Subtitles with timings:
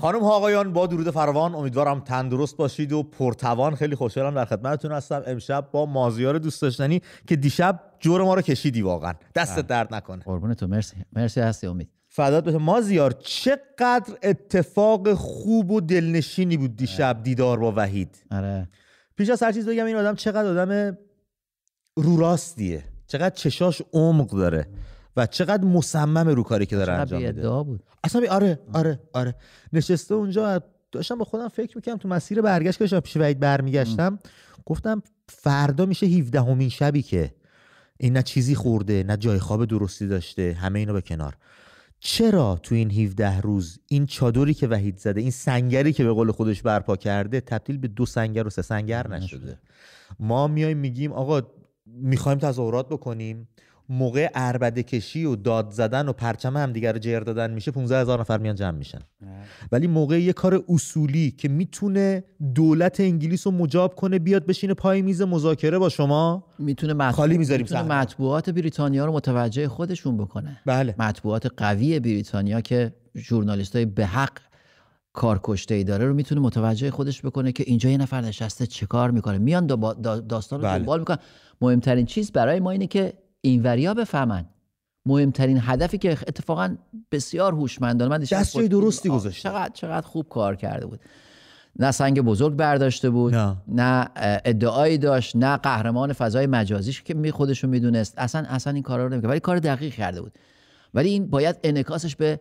[0.00, 3.74] خانم ها آقایان با درود فروان امیدوارم تندرست باشید و پرتوان.
[3.74, 5.22] خیلی خوشحالم در خدمتتون هستم.
[5.26, 9.12] امشب با مازیار دوست داشتنی که دیشب جور ما رو کشیدی واقعا.
[9.34, 10.22] دستت درد نکنه.
[10.22, 10.66] قربون تو.
[10.66, 10.96] مرسی.
[11.12, 11.66] مرسی هستی.
[11.66, 11.88] امید.
[12.08, 18.16] فدات بشه مازیار چقدر اتفاق خوب و دلنشینی بود دیشب دیدار با وحید.
[18.30, 18.68] آره.
[19.16, 20.96] پیش از هر چیز بگم این آدم چقدر آدم
[21.96, 22.84] رو راستیه.
[23.06, 24.68] چقدر چشاش عمق داره.
[25.18, 27.50] و چقدر مصمم رو کاری که داره انجام میده.
[27.62, 27.82] بود.
[28.04, 29.34] اصلا بی- آره آره آره.
[29.72, 34.18] نشسته اونجا داشتم با خودم فکر می‌کنم تو مسیر برگشت که داشتم پیش وحید برمیگشتم.
[34.66, 37.34] گفتم فردا میشه 17 همین شبی که
[37.98, 41.36] این نه چیزی خورده نه جای خواب درستی داشته همه اینو به کنار.
[42.00, 46.32] چرا تو این 17 روز این چادری که وحید زده این سنگری که به قول
[46.32, 49.58] خودش برپا کرده تبدیل به دو سنگر و سه سنگر نشده؟
[50.20, 51.40] ما میایم میگیم آقا
[51.86, 53.48] می‌خوایم تظاهرات بکنیم.
[53.88, 58.20] موقع اربده کشی و داد زدن و پرچم همدیگه رو جر دادن میشه 15 هزار
[58.20, 58.98] نفر میان جمع میشن.
[59.72, 65.02] ولی موقع یه کار اصولی که می‌تونه دولت انگلیس رو مجاب کنه بیاد بشینه پای
[65.02, 67.10] میز مذاکره با شما می‌تونه مطبوع...
[67.10, 67.82] خالی می‌ذاریم می‌تونه.
[67.82, 70.60] مطبوعات بریتانیا رو متوجه خودشون بکنه.
[70.66, 70.94] بله.
[70.98, 74.38] مطبوعات قوی بریتانیا که ژورنالیست های به حق
[75.12, 78.86] کار کشته ای داره رو می‌تونه متوجه خودش بکنه که اینجا یه نفر نشسته چه
[78.86, 79.38] کار می‌کنه.
[79.38, 80.78] میان دا دا داستان رو بله.
[80.78, 81.18] دنبال می‌کنن.
[81.60, 84.44] مهمترین چیز برای ما اینه که اینوریا بفهمن
[85.06, 86.76] مهمترین هدفی که اتفاقا
[87.12, 89.48] بسیار هوشمندانه من دست درستی آه، گذاشته.
[89.48, 91.00] چقدر چقدر خوب کار کرده بود
[91.78, 93.56] نه سنگ بزرگ برداشته بود نه.
[93.68, 94.08] نه
[94.44, 99.12] ادعایی داشت نه قهرمان فضای مجازیش که می خودشو می‌دونست اصلا اصلا این کارا رو
[99.12, 100.32] نمی‌کرد ولی کار دقیق کرده بود
[100.94, 102.40] ولی این باید انعکاسش به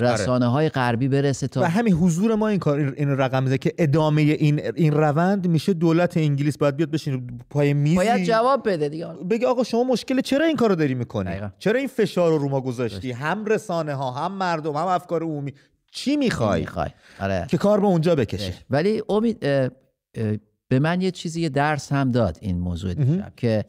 [0.00, 3.74] رسانه های غربی برسه تا و همین حضور ما این کار این رقم میده که
[3.78, 6.58] ادامه این این روند میشه دولت انگلیس.
[6.58, 7.96] باید بیاد بشینه پای میزی.
[7.96, 9.06] باید جواب بده دیگه.
[9.06, 11.50] بگه آقا شما مشکل چرا این کارو داری می‌کنی؟ دقیقا.
[11.58, 15.54] چرا این فشار رو رو ما گذاشتی؟ هم رسانه ها هم مردم هم افکار عمومی.
[15.92, 16.90] چی می‌خوای؟ می‌خوای؟
[17.20, 17.46] آره.
[17.48, 18.54] که کار به اونجا بکشه.
[18.70, 19.70] ولی امید اه،
[20.14, 20.36] اه،
[20.68, 23.64] به من یه چیزی یه درس هم داد این موضوع دیشب که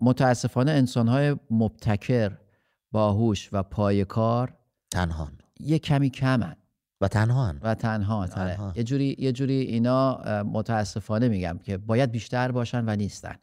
[0.00, 2.32] متاسفانه انسانهای مبتکر
[2.92, 4.04] باهوش و پای
[4.94, 5.28] کار تنها
[5.60, 6.56] یه کمی کمن.
[7.02, 8.72] و تنها و تنها تره تنها.
[8.76, 13.34] یه جوری یه جوری اینا متاسفانه میگم که باید بیشتر باشن و نیستن.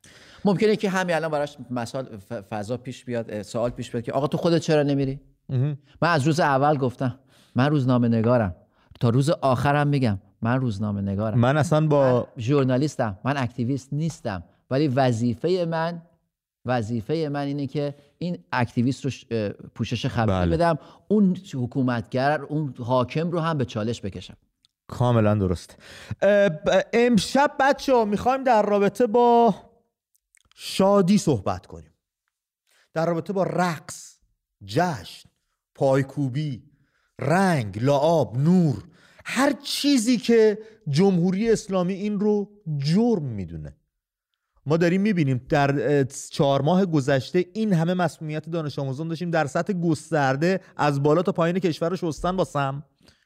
[0.45, 4.27] ممکنه که همین الان براش مسائل ف- فضا پیش بیاد سوال پیش بیاد که آقا
[4.27, 5.19] تو خودت چرا نمیری؟
[6.01, 7.19] من از روز اول گفتم
[7.55, 8.55] من روزنامه نگارم.
[8.99, 11.39] تا روز آخرم میگم من روزنامه نگارم.
[11.39, 14.43] من اصلا با ژورنالیستم من اکتیویست نیستم.
[14.71, 16.01] ولی وظیفه من
[16.65, 19.11] وظیفه من اینه که این اکتیویست رو
[19.75, 20.57] پوشش خبری بله.
[20.57, 24.37] بدم اون حکومتگر اون حاکم رو هم به چالش بکشم.
[24.87, 25.75] کاملا درست.
[26.93, 29.55] امشب بچه ها می‌خوایم در رابطه با
[30.55, 31.93] شادی صحبت کنیم.
[32.93, 34.19] در رابطه با رقص
[34.65, 35.29] جشن
[35.75, 36.63] پایکوبی
[37.19, 38.83] رنگ لعاب نور
[39.25, 43.76] هر چیزی که جمهوری اسلامی این رو جرم می‌دونه.
[44.67, 49.73] ما داریم می‌بینیم در چهار ماه گذشته این همه مسئولیت دانش آموزان داشتیم در سطح
[49.73, 52.83] گسترده از بالا تا پایین کشور رو شستن با سم.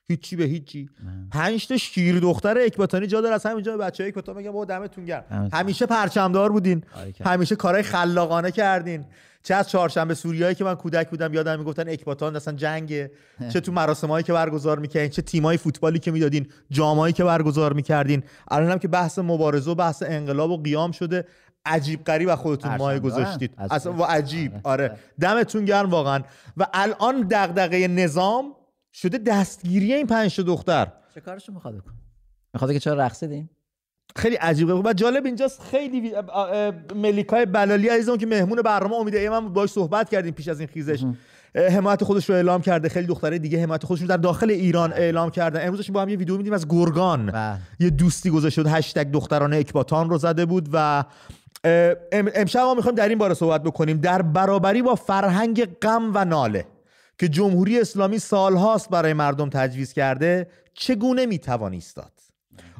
[0.08, 0.90] هیچی به هیچی.
[1.32, 5.06] پنج تا شیر دختر اکباتانی جا داره از همینجا به بچه اکباتان میگم بابا دمتون
[5.06, 5.50] گرم.
[5.54, 6.84] همیشه پرچمدار بودین.
[6.96, 9.06] آره، همیشه کارهای خلاقانه کردین.
[9.44, 13.12] چه از چهارشنبه سوریایی که من کودک بودم یادم می‌گفتن اکباتان اصلا جنگه.
[13.54, 18.24] چه تو مراسمایی که برگزار می‌کردین چه تیمای فوتبالی که می‌دادین جامایی که برگزار می‌کردین.
[18.52, 21.26] الان هم که بحث مبارزه و بحث انقلاب و قیام شده
[21.66, 23.00] عجیب غریب از خودتون مایه.
[23.00, 23.54] گذاشتید.
[23.58, 24.04] از اصلا و.
[24.04, 24.52] عجیب.
[24.64, 24.84] آره.
[24.90, 24.98] آره.
[25.20, 26.24] دمتون گرم واقعا.
[26.58, 28.56] و الان دغدغه نظام
[28.94, 30.92] شده دستگیری این پنج تا دختر.
[31.16, 31.92] چه کارشو می‌خواد بکن
[32.54, 33.50] می‌خواد که چرا رقصیدیم؟
[34.16, 34.74] خیلی عجیبه.
[34.74, 36.14] و جالب اینجاست خیلی
[36.96, 40.70] ملیکای بلالی عزیزم که مهمون برنامه امید ای من باهاش صحبت کردیم پیش از این
[40.74, 41.06] خیزش.
[41.56, 42.90] حمایت خودش رو اعلام کرده.
[42.90, 46.10] خیلی دختره دیگه حمایت خودشون رو در داخل ایران اعلام کردن امروز داشتیم با هم
[46.10, 47.26] یه ویدیو میدیم از گرگان.
[47.26, 47.58] بله.
[47.80, 48.72] یه دوستی گذاشته بود.
[48.72, 51.04] هشتگ دختران اکباتان رو زده بود و
[52.12, 53.98] امشب ما می‌خوایم در این باره صحبت بکنیم.
[53.98, 56.66] در برابری با فرهنگ غم و ناله
[57.18, 62.12] که جمهوری اسلامی سالهاست برای مردم تجویز کرده چگونه می‌توان ایستاد؟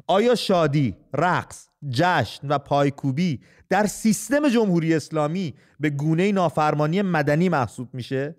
[0.06, 7.88] آیا شادی، رقص، جشن و پایکوبی در سیستم جمهوری اسلامی به گونه نافرمانی مدنی محسوب
[7.92, 8.36] میشه؟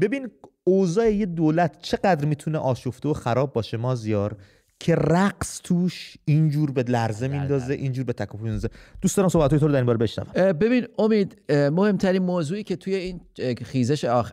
[0.00, 0.28] ببین
[0.64, 4.36] اوضاع یه دولت چقدر می‌تونه آشفته و خراب باشه مازیار
[4.80, 8.68] که رقص توش اینجور به لرزه میندازه اینجور به تکاپو میندازه.
[9.00, 10.52] دوست دارم صحبت تو رو در این باره بشنوم.
[10.52, 13.20] ببین امید مهمترین موضوعی که توی این
[13.64, 14.32] خیزش آخ...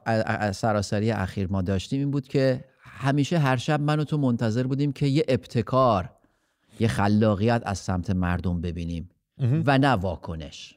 [0.51, 4.91] سراسری اخیر ما داشتیم این بود که همیشه هر شب من و تو منتظر بودیم
[4.91, 6.09] که یه ابتکار
[6.79, 9.09] یه خلاقیت از سمت مردم ببینیم
[9.65, 10.75] و نه واکنش.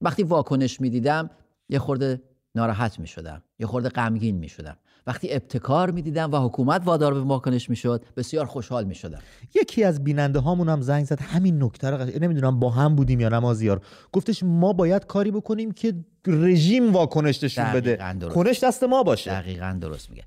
[0.00, 1.30] وقتی واکنش می‌دیدم
[1.68, 2.22] یه خورده
[2.54, 4.76] ناراحت می‌شدم یه خورده غمگین می‌شدم.
[5.06, 9.18] وقتی ابتکار می‌دیدن و حکومت وادار به واکنش می‌شد بسیار خوشحال می‌شدن
[9.54, 11.20] یکی از بیننده هامون هم زنگ زد.
[11.20, 13.80] همین نکته رو نمی‌دونم با هم بودیم یا نمازیار
[14.12, 15.94] گفتش ما باید کاری بکنیم که
[16.26, 17.98] رژیم واکنش نشون بده.
[18.34, 19.30] کنش دست ما باشه.
[19.30, 20.24] دقیقا درست میگه.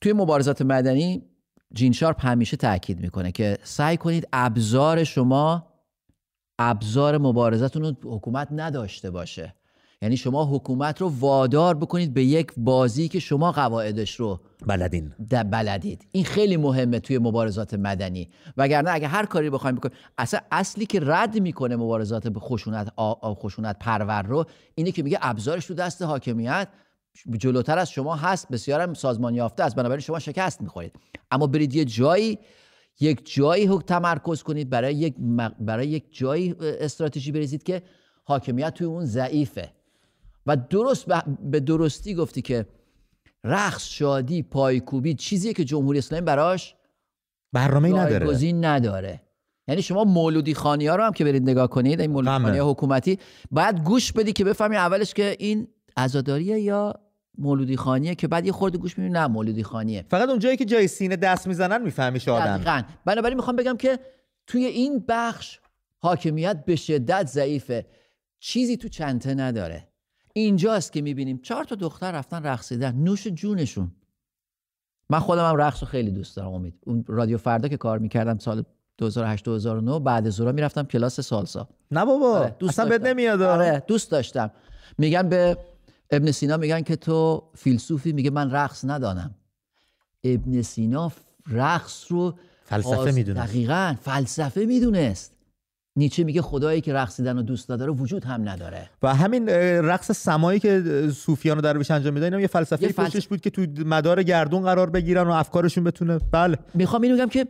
[0.00, 1.22] توی مبارزات مدنی
[1.74, 5.66] جین شارپ همیشه تاکید می‌کنه که سعی کنید ابزار شما
[6.58, 9.54] ابزار مبارزتون رو حکومت نداشته باشه.
[10.02, 15.14] یعنی شما حکومت رو وادار بکنید به یک بازی که شما قواعدش رو بلدین.
[15.50, 16.06] بلدید.
[16.12, 18.28] این خیلی مهمه توی مبارزات مدنی.
[18.56, 22.92] وگرنه اگه هر کاری بخوایم بکنیم اصلا اصلی که رد می‌کنه مبارزات به خشونت
[23.24, 24.44] خشونت پرور رو
[24.74, 26.68] اینه که میگه ابزارش تو دست حاکمیت.
[27.38, 30.96] جلوتر از شما هست بسیارم سازمان یافته است بنابراین شما شکست می‌خورید.
[31.30, 32.38] اما برید یه جایی
[33.00, 35.14] یک جایی حکم تمرکز کنید برای یک
[35.60, 37.82] برای یک جایی استراتژی بریزید که
[38.24, 39.72] حاکمیت توی اون ضعیفه.
[40.46, 41.06] و درست
[41.42, 42.66] به درستی گفتی که
[43.44, 46.74] رقص شادی پایکوبی چیزیه که جمهوری اسلامی براش
[47.52, 48.52] برنامه نداره.
[48.52, 49.22] نداره.
[49.68, 53.18] یعنی شما مولودی خانی ها رو هم که برید نگاه کنید این مولودی خانی حکومتی
[53.50, 56.94] باید گوش بدی که بفهمی اولش که این عزاداریه یا
[57.38, 60.04] مولودی خانیه؟ که بعد یه خورده گوش می‌بینی نه مولودی خانیه.
[60.08, 62.82] فقط اونجایی که جای سینه دست می‌زنن می‌فهمی شادن دقیقاً.
[63.04, 63.98] بنابراین می‌خوام بگم که
[64.46, 65.58] توی این بخش
[65.98, 67.86] حاکمیت به شدت ضعیفه.
[68.40, 69.88] چیزی تو چنته نداره.
[70.32, 72.94] اینجاست که می‌بینیم چهار تا دختر رفتن رقصیدن.
[72.94, 73.92] نوش جونشون.
[75.10, 76.74] من خودم هم رقص رو خیلی دوست دارم امید.
[76.86, 78.62] اون رادیو فردا که کار می‌کردم سال
[78.98, 81.68] 2008 2009 بعد زورا می‌رفتم کلاس سالسا.
[81.90, 83.42] نه بابا آره دوست اصلا بد نمیاد.
[83.42, 84.50] آره دوست داشتم.
[84.98, 85.56] میگن به
[86.12, 89.34] ابن سینا میگن که تو فیلسوفی میگه من رقص ندانم.
[90.24, 91.12] ابن سینا
[91.50, 93.48] رقص رو فلسفه می‌دونست.
[93.48, 95.32] دقیقا فلسفه می‌دونست.
[95.96, 98.90] نیچه میگه خدایی که رقصیدن رو دوست داره وجود هم نداره.
[99.02, 100.82] و همین رقص سمایی که
[101.16, 105.22] صوفیان رو درویش انجام میدن یه فلسفه یه بود که تو مدار گردون قرار بگیرن
[105.26, 106.58] و افکارشون بتونه بله.
[106.74, 107.46] می‌خوام اینو بگم که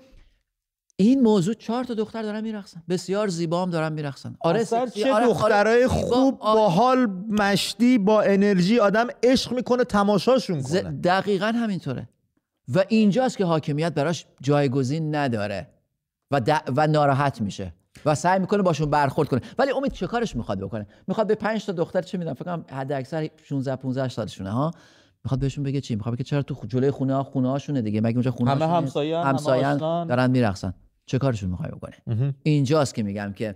[1.03, 2.83] این موضوع چهار تا دختر دارن میرقصن.
[2.89, 4.37] بسیار زیبا هم دارن میرقصن.
[4.41, 10.83] آره چه آره دخترای خوب با حال مشتی با انرژی آدم عشق می‌کنه تماشاشون کنه.
[10.83, 12.09] دقیقا همینطوره.
[12.75, 15.69] و اینجاست که حاکمیت براش جایگزین نداره.
[16.31, 16.41] و,
[16.77, 17.75] و ناراحت میشه.
[18.05, 19.41] و سعی می‌کنه باشون برخورد کنه.
[19.59, 22.65] ولی امید چه کارش می‌خواد بکنه؟ می‌خواد به 5 تا دختر چه می‌دونم فکر کنم
[22.71, 24.71] حد اکثر 16 15 سالشونه ها؟
[25.25, 28.15] می‌خواد بهشون بگه چی؟ می‌خواد بگه چرا تو جلوی خونه ها خونه هاشونه دیگه؟ مگه
[28.15, 30.75] اونجا خونه همه همسایه‌ان همسایه‌ان دارن میرقصن.
[31.07, 33.55] چه کارشون می‌خوای بکنه اینجاست که میگم که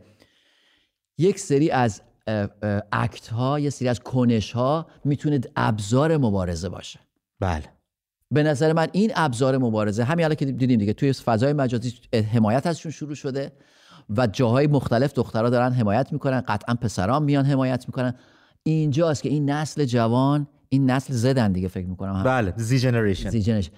[1.18, 2.02] یک سری از
[2.92, 7.00] اکت ها یه سری از کنش ها می‌تونه ابزار مبارزه باشه.
[7.40, 7.64] بله.
[8.30, 11.94] به نظر من این ابزار مبارزه همین الان که دیدیم دیگه توی فضای مجازی
[12.32, 13.52] حمایت ازشون شروع شده
[14.16, 18.14] و جاهای مختلف دخترها دارن حمایت می‌کنن قطعا پسران میان حمایت می‌کنن.
[18.62, 22.22] اینجاست که این نسل جوان این نسل زدن دیگه فکر می‌کنم.
[22.22, 23.72] بله زی جنریشن زی جنریشن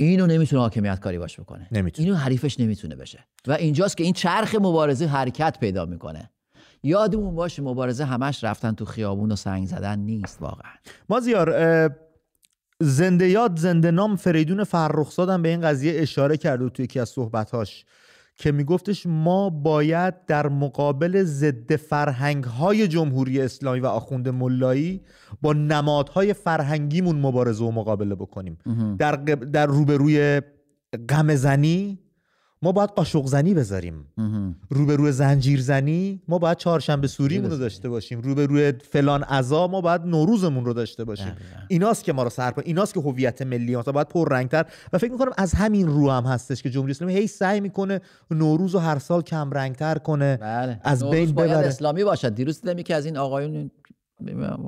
[0.00, 1.68] اینو نمی‌تونه حاکمیت کاری باش بکنه.
[1.72, 2.08] نمی‌تونه.
[2.08, 3.24] اینو حریفش نمی‌تونه بشه.
[3.46, 6.30] و اینجاست که این چرخ مبارزه حرکت پیدا می‌کنه.
[6.82, 10.72] یادمون باشه مبارزه همش رفتن تو خیابون و سنگ زدن نیست واقعا.
[11.08, 11.90] مازیار
[12.80, 17.08] زنده یاد زنده نام فریدون فرخزاد به این قضیه اشاره کرده و توی یکی از
[17.08, 17.84] صحبتاش
[18.38, 25.00] که میگفتش ما باید در مقابل ضد فرهنگ های جمهوری اسلامی و آخوند ملایی
[25.42, 28.58] با نمادهای فرهنگیمون مبارزه و مقابله بکنیم.
[28.98, 29.12] در,
[29.52, 30.40] در روبروی
[31.08, 31.98] غمزنی
[32.62, 34.04] ما باید قاشق زنی بذاریم.
[34.70, 38.20] روبروی زنجیر زنی ما باید چهارشنبه سوریمون رو داشته باشیم.
[38.20, 41.32] روبروی فلان عزا ما باید نوروزمون رو داشته باشیم.
[41.68, 44.66] ایناست که ما رو سر ایناست که هویت ملی ما باید پررنگتر.
[44.92, 48.00] و فکر می‌کنم از همین رو هم هستش که جمهوری اسلامی هی سعی می‌کنه
[48.30, 50.80] نوروز رو هر سال کم رنگتر کنه بله.
[50.84, 51.50] از بین ببره.
[51.50, 52.34] اسلامی باشد.
[52.34, 53.70] دیروز دیدم که از این آقایون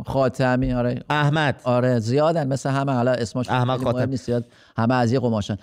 [0.06, 1.02] خاتمی آره.
[1.10, 1.60] احمد.
[1.64, 2.48] آره زیادن.
[2.48, 2.92] مثل همه.
[2.92, 4.26] حالا اسمش احمد خاتمی نیست.
[4.26, 5.56] زیاد همه از یه قماشن.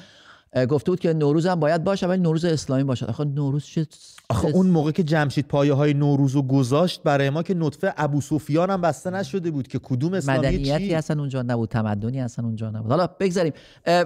[0.66, 3.06] گفته بود که نوروز هم باید باشه ولی نوروز اسلامی باشه.
[3.06, 3.88] آخه نوروز چه
[4.30, 8.22] آخه اون موقع که جمشید پایه های نوروز رو گذاشت برای ما که نطفه ابو
[8.22, 12.70] سفیان هم بسته نشده بود که کدوم اسلامی مدنیتی اصلا اونجا نبود تمدنی اصلا اونجا
[12.70, 12.92] نبود.
[12.92, 13.54] حالا بگذاریم.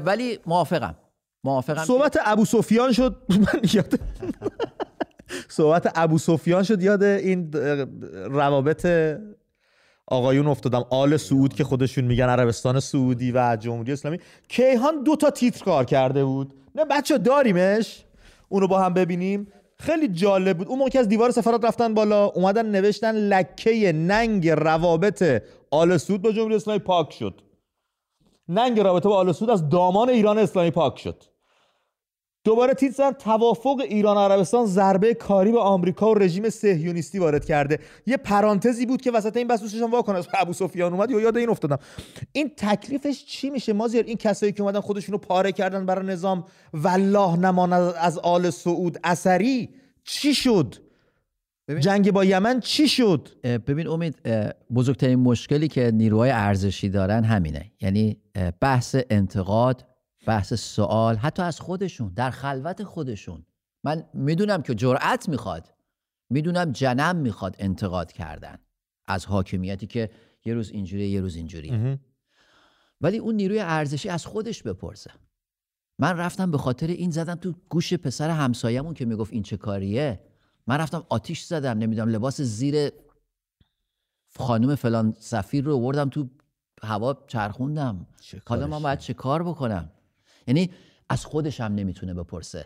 [0.06, 0.96] ولی موافقم.
[1.44, 3.16] موافقم صحبت ابو سفیان شد.
[3.30, 4.00] من یاد
[5.50, 6.82] صحبت ابو سفیان شد.
[6.82, 7.52] یاد این
[8.30, 8.88] روابط
[10.12, 10.86] آقایون افتادم.
[10.90, 14.20] آل سعود که خودشون میگن عربستان سعودی و جمهوری اسلامی.
[14.50, 16.54] کیهان دو تا تیتر کار کرده بود.
[16.76, 18.06] نه بچه داریمش.
[18.50, 19.48] اونو با هم ببینیم.
[19.80, 20.68] خیلی جالب بود.
[20.68, 26.32] اون موقع از دیوار سفارت رفتن بالا اومدن نوشتن لکه ننگ روابط آل سعود با
[26.32, 27.42] جمهوری اسلامی پاک شد.
[28.48, 31.24] ننگ رابطه با آل سعود از دامان ایران اسلامی پاک شد.
[32.44, 37.46] دوباره تیت زن توافق ایران و عربستان ضربه کاری به آمریکا و رژیم صهیونیستی وارد
[37.46, 37.80] کرده.
[38.06, 41.50] یه پرانتزی بود که وسط این بحث دوستشون واکنه ابو سفیان اومد یا یاد این
[41.50, 41.78] افتادم.
[42.32, 47.36] این تکلیفش چی میشه؟ مازیار این کسایی که اومدن خودشونو پاره کردن برای نظام والله
[47.36, 49.70] نمان از آل سعود اثری
[50.04, 50.76] چی شد؟
[51.68, 51.82] ببین.
[51.82, 54.16] جنگ با یمن چی شد؟ ببین امید
[54.76, 57.72] بزرگترین مشکلی که نیروهای ارزشی دارن همینه.
[57.82, 58.18] یعنی
[58.62, 59.86] بحث انتقاد
[60.26, 63.46] بحث سوال حتی از خودشون در خلوت خودشون.
[63.84, 65.74] من می‌دونم که جرأت می‌خواد.
[66.30, 68.58] می‌دونم جنم می‌خواد انتقاد کردن
[69.06, 70.10] از حاکمیتی که
[70.46, 72.00] یه روز اینجوری یه روز اینجوری
[73.02, 75.12] ولی اون نیروی ارزشی از خودش بپرسه.
[76.00, 80.20] من رفتم به خاطر این زدم تو گوش پسر همسایمون که می‌گفت این چه کاریه.
[80.68, 82.92] من رفتم آتیش زدم نمی‌دونم لباس زیر
[84.38, 86.30] خانم فلان سفیر رو وردم تو
[86.84, 88.08] هوا چرخوندم.
[88.48, 89.90] حالا من باید چه کار بکنم؟
[90.48, 90.72] یعنی
[91.10, 92.66] از خودش هم نمی‌تونه بپرسه.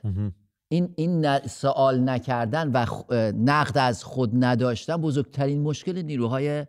[0.67, 2.85] این این سوال نکردن و
[3.31, 6.65] نقد از خود نداشتن بزرگترین مشکل نیروهای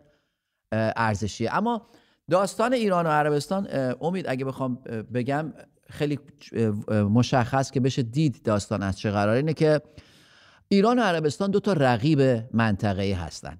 [0.73, 1.57] ارزشیه.
[1.57, 1.87] اما
[2.31, 3.69] داستان ایران و عربستان
[4.01, 4.75] امید اگه بخوام
[5.15, 5.53] بگم
[5.91, 6.19] خیلی
[6.91, 9.37] مشخص که بشه دید داستان از چه قراره.
[9.37, 9.81] اینه که
[10.69, 12.21] ایران و عربستان دو تا رقیب
[12.53, 13.59] منطقه‌ای هستن.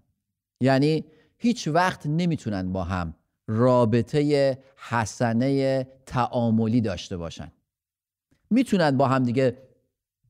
[0.61, 1.05] یعنی
[1.39, 3.15] هیچ وقت نمی‌تونن با هم
[3.49, 7.53] رابطه حسنه تعاملی داشته باشن.
[8.51, 9.59] می‌تونن با هم دیگه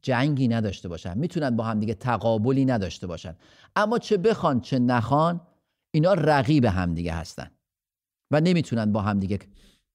[0.02, 1.18] جنگی نداشته باشن.
[1.18, 3.36] می‌تونن با هم دیگه تقابلی نداشته باشن.
[3.76, 5.40] اما چه بخوان چه نخوان
[5.90, 7.50] اینا رقیب همدیگه هستن.
[8.30, 9.38] و نمی‌تونن با همدیگه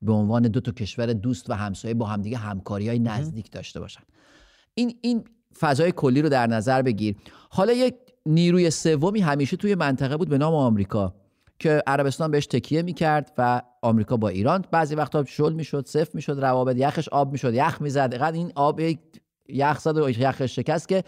[0.01, 4.03] به عنوان دو تا کشور دوست و همسایه با همدیگه همکاری های نزدیک داشته باشن.
[4.73, 5.23] این این
[5.59, 7.15] فضای کلی رو در نظر بگیر.
[7.49, 11.20] حالا یک نیروی سومی همیشه توی منطقه بود به نام آمریکا.
[11.61, 16.39] که عربستان بهش تکیه می‌کرد و آمریکا با ایران بعضی وقتا شل می‌شد صفر می‌شد
[16.39, 18.13] روابط یخش آب می‌شد یخ می‌زد.
[18.13, 18.81] قد این آب
[19.49, 21.03] یخ زد و یخش شکست که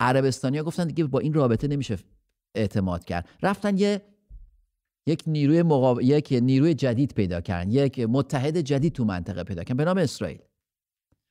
[0.00, 1.98] عربستانیا گفتن دیگه با این رابطه نمیشه
[2.54, 3.28] اعتماد کرد.
[3.42, 4.02] رفتن یه
[5.06, 6.00] یک نیروی مقاب...
[6.00, 7.70] یک نیروی جدید پیدا کردن.
[7.70, 10.38] یک متحد جدید تو منطقه پیدا کردن به نام اسرائیل.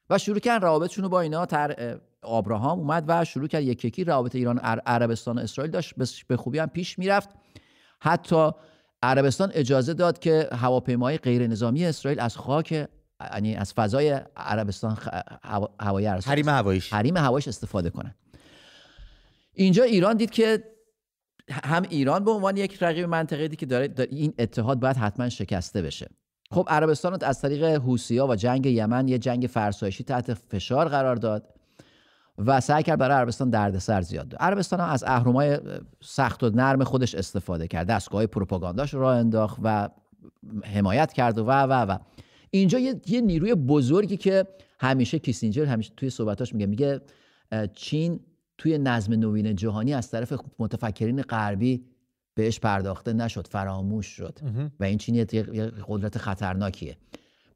[0.09, 4.03] و شروع کردن روابطشون رو با اینا تر آبراهام اومد و شروع کرد یک یکی
[4.03, 5.93] روابط ایران عربستان و اسرائیل داشت
[6.27, 7.29] به خوبی هم پیش می‌رفت.
[8.01, 8.51] حتی
[9.03, 12.87] عربستان اجازه داد که هواپیمای غیر نظامی اسرائیل از خاک
[13.33, 14.97] یعنی از فضای عربستان
[15.79, 16.93] هوایی عربستان حریم هواییش.
[16.93, 18.15] حریم هواییش استفاده کنن
[19.53, 20.63] اینجا ایران دید که
[21.49, 26.07] هم ایران به عنوان یک رقیب منطقه‌ای که داره, این اتحاد باید حتما شکسته بشه.
[26.51, 31.58] خب عربستان از طریق حوثی‌ها و جنگ یمن یه جنگ فرسایشی تحت فشار قرار داد.
[32.45, 35.59] و سعی کرد برای عربستان دردسر زیاد عربستان هم از اهرمای
[36.01, 37.87] سخت و نرم خودش استفاده کرد.
[37.87, 39.89] دستگاه پروپاگانداش را انداخت و
[40.63, 41.97] حمایت کرد و و و
[42.51, 44.47] اینجا یه, یه نیروی بزرگی که
[44.79, 47.01] همیشه کیسینجر همیشه توی صحبتاش میگه میگه
[47.75, 48.19] چین
[48.57, 51.85] توی نظم نوین جهانی از طرف متفکرین غربی
[52.33, 54.39] بهش پرداخته نشد فراموش شد.
[54.79, 55.25] و این چین یه
[55.87, 56.97] قدرت خطرناکیه.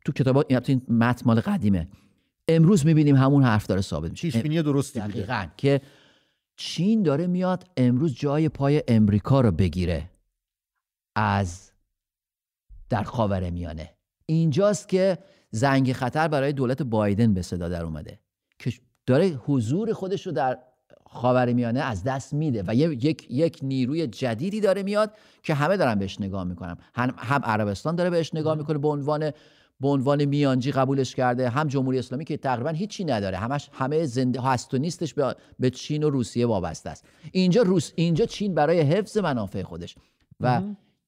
[0.05, 1.87] تو کتابات این متن مال قدیمه.
[2.47, 4.41] امروز می‌بینیم همون حرف داره ثابت میشه.
[4.41, 5.45] پیش درستی دقیقا.
[5.57, 5.81] که
[6.55, 10.09] چین داره میاد امروز جای پای امریکا رو بگیره
[11.15, 11.71] از
[12.89, 13.89] در خاور میانه.
[14.25, 15.17] اینجاست که
[15.51, 18.19] زنگ خطر برای دولت بایدن به صدا در اومده.
[18.59, 18.73] که
[19.05, 20.59] داره حضور خودش رو در
[21.05, 25.95] خاور میانه از دست میده و یک یک نیروی جدیدی داره میاد که همه دارن
[25.95, 26.77] بهش نگاه می‌کنن.
[26.95, 29.31] هم, هم عربستان داره بهش نگاه می‌کنه به عنوان
[29.83, 34.41] به عنوان میانجی قبولش کرده هم جمهوری اسلامی که تقریبا هیچی نداره همش همه زنده
[34.41, 35.13] هست و نیستش
[35.59, 37.05] به چین و روسیه وابسته است.
[37.31, 39.95] اینجا روس اینجا چین برای حفظ منافع خودش
[40.39, 40.61] و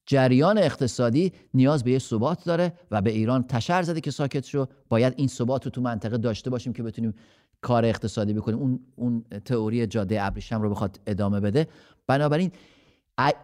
[0.06, 4.66] جریان اقتصادی نیاز به یه ثبات داره و به ایران تشر زده که ساکت شو.
[4.90, 7.14] باید این ثبات رو تو منطقه داشته باشیم که بتونیم
[7.62, 8.60] کار اقتصادی بکنیم.
[8.60, 11.68] اون اون تئوری جاده ابریشم رو بخواد ادامه بده.
[12.08, 12.52] بنابراین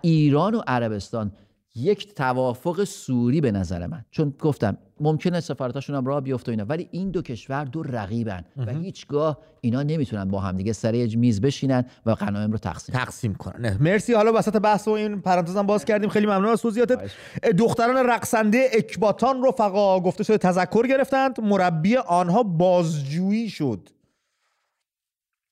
[0.02, 1.32] ایران و عربستان
[1.76, 4.06] یک توافق سوری به نظر من.
[4.12, 8.72] چون گفتم ممکنه سفارتاشون هم راه بیفته اینا ولی این دو کشور دو رقیبن و
[8.72, 13.78] هیچگاه اینا نمی‌تونن با هم دیگه سر میز بشینن و غنایم رو تقسیم تقسیم کنن.
[13.82, 14.14] مرسی.
[14.14, 16.10] حالا وسط بحث و این پرانتزم باز کردیم.
[16.10, 17.12] خیلی ممنون از توضیحاتت.
[17.58, 21.42] دختران رقصنده اکباتان رفقا گفته شده تذکر گرفتند.
[21.42, 23.90] مربی آنها بازجویی شد.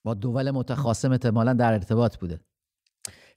[0.03, 2.39] با دول متخاصم احتمالا در ارتباط بوده.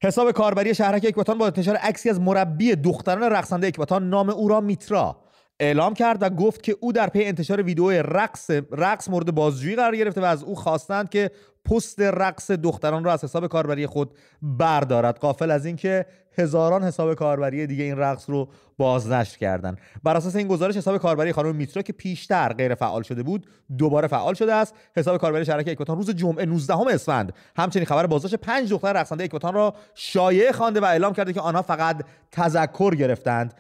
[0.05, 4.61] حساب کاربری شهرک اکباتان با انتشار عکسی از مربی دختران رقصنده اکباتان نام او را
[4.61, 5.22] میترا.
[5.63, 9.97] اعلام کرد و گفت که او در پی انتشار ویدیو رقص رقص مورد بازجویی قرار
[9.97, 11.31] گرفته و از او خواستند که
[11.65, 15.19] پست رقص دختران را از حساب کاربری خود بردارد.
[15.19, 16.07] قافل از اینکه
[16.39, 21.33] هزاران حساب کاربری دیگه این رقص رو بازنشر کردن بر اساس این گزارش حساب کاربری
[21.33, 23.47] خانم میترا که پیشتر غیر فعال شده بود
[23.79, 24.75] دوباره فعال شده است.
[24.97, 27.33] حساب کاربری شرکت اکباتان روز جمعه 19 اسفند.
[27.57, 31.63] همچنین خبر بازداشت پنج دختر رقصنده اکباتان را شایعه خوانده و اعلام کرده که آنها
[31.63, 33.55] فقط تذکر گرفتند.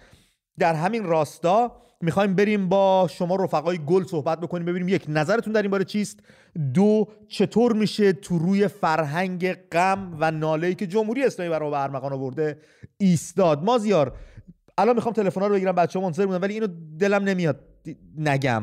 [0.58, 5.62] در همین راستا می‌خوایم بریم با شما رفقای گل صحبت بکنیم ببینیم یک نظرتون در
[5.62, 6.20] این باره چیست.
[6.74, 12.12] دو چطور میشه تو روی فرهنگ غم و ناله که جمهوری اسلامی برای به ارمغان
[12.12, 12.58] آورده
[12.96, 14.16] ایستاد؟ مازیار
[14.78, 16.68] الان می‌خوام تلفن رو بگیرم بچه‌ها منتظر بودن ولی اینو
[16.98, 17.60] دلم نمیاد.
[18.18, 18.62] نگم.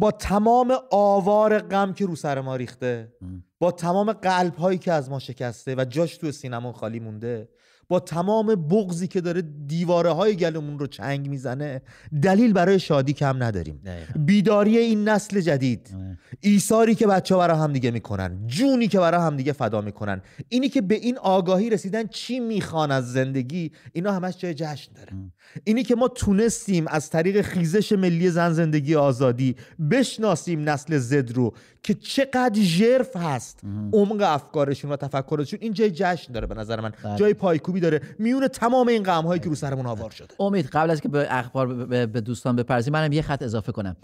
[0.00, 3.12] با تمام آوار غم که رو سر ما ریخته
[3.58, 7.48] با تمام قلب هایی که از ما شکسته و جاش تو سینمون خالی مونده
[7.88, 11.82] با تمام بغزی که داره دیواره های گلمون رو چنگ می‌زنه
[12.22, 13.80] دلیل برای شادی کم نداریم.
[14.16, 15.96] بیداری این نسل جدید.
[16.40, 20.22] ایثاری که بچه برای هم دیگه می‌کنن جونی که برای هم دیگه فدا می‌کنن.
[20.48, 25.12] اینی که به این آگاهی رسیدن چی می‌خوان از زندگی اینا همش جای جشن داره.
[25.64, 29.56] اینی که ما تونستیم از طریق خیزش ملی زن زندگی آزادی
[29.90, 33.60] بشناسیم نسل زد رو که چقدر ژرف هست.
[33.92, 35.58] عمق افکارشون و تفکرشون.
[35.62, 36.92] این جای جشن داره به نظر من.
[37.04, 37.16] بله.
[37.16, 38.00] جای پایکوبی داره.
[38.18, 40.34] میونه تمام این غم هایی که رو سرمون آوار شده.
[40.40, 43.96] امید قبل از که به اخبار به دوستان بپرزیم منم یه خط اضافه کنم.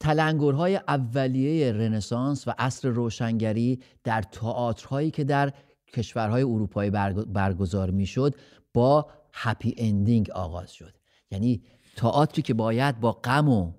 [0.00, 5.52] تلنگرهای اولیه رنسانس و عصر روشنگری در تئاترهایی که در
[5.94, 6.90] کشورهای اروپایی
[7.26, 8.34] برگزار می‌شد
[8.74, 10.94] با هپی اندینگ آغاز شد.
[11.30, 11.62] یعنی
[11.96, 13.72] تئاتری که باید با غم و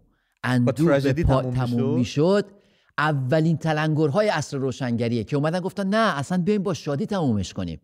[0.44, 1.00] اندوه
[1.56, 2.46] تموم می‌شد
[3.00, 7.82] اولین تلنگرهای عصر روشنگریه که اومدن گفتن نه اصلا بیایم با شادی تمومش کنیم.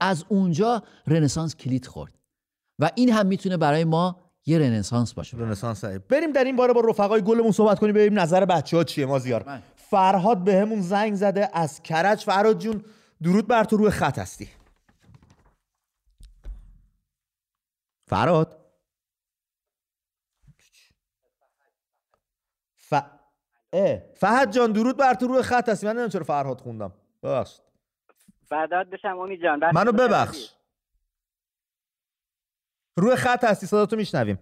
[0.00, 2.12] از اونجا رنسانس کلید خورد.
[2.78, 5.36] و این هم می‌تونه برای ما یه رنسانس باشه.
[5.36, 9.06] رنسانس بریم در این باره با رفقای گلمون صحبت کنیم ببینیم نظر بچه ها چیه
[9.06, 9.42] ما زیار.
[9.42, 9.62] بله.
[9.76, 12.24] فرهاد بهمون زنگ زده از کرج.
[12.24, 12.82] فرهاد جون
[13.22, 14.48] درود بر تو روی خط هستی.
[18.08, 18.59] فرهاد؟
[24.14, 25.86] فهد جان درود بر تو روی خط هستی.
[25.86, 26.92] من نمی‌دونم چرا فرهاد خوندم.
[27.22, 27.62] ببخشید.
[28.48, 30.54] فرداد بشم امید جان منو ببخش.
[32.96, 34.38] روی خط هستی صدا تو میشنویم.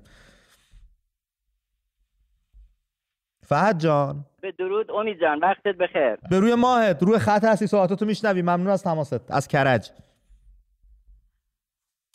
[3.42, 4.24] فهد جان.
[4.40, 6.16] به درود امید جان وقتت بخیر.
[6.16, 8.44] به روی ماهت روی خط هستی صحبتاتو میشنویم.
[8.44, 9.30] ممنون از تماست.
[9.30, 9.90] از کرج.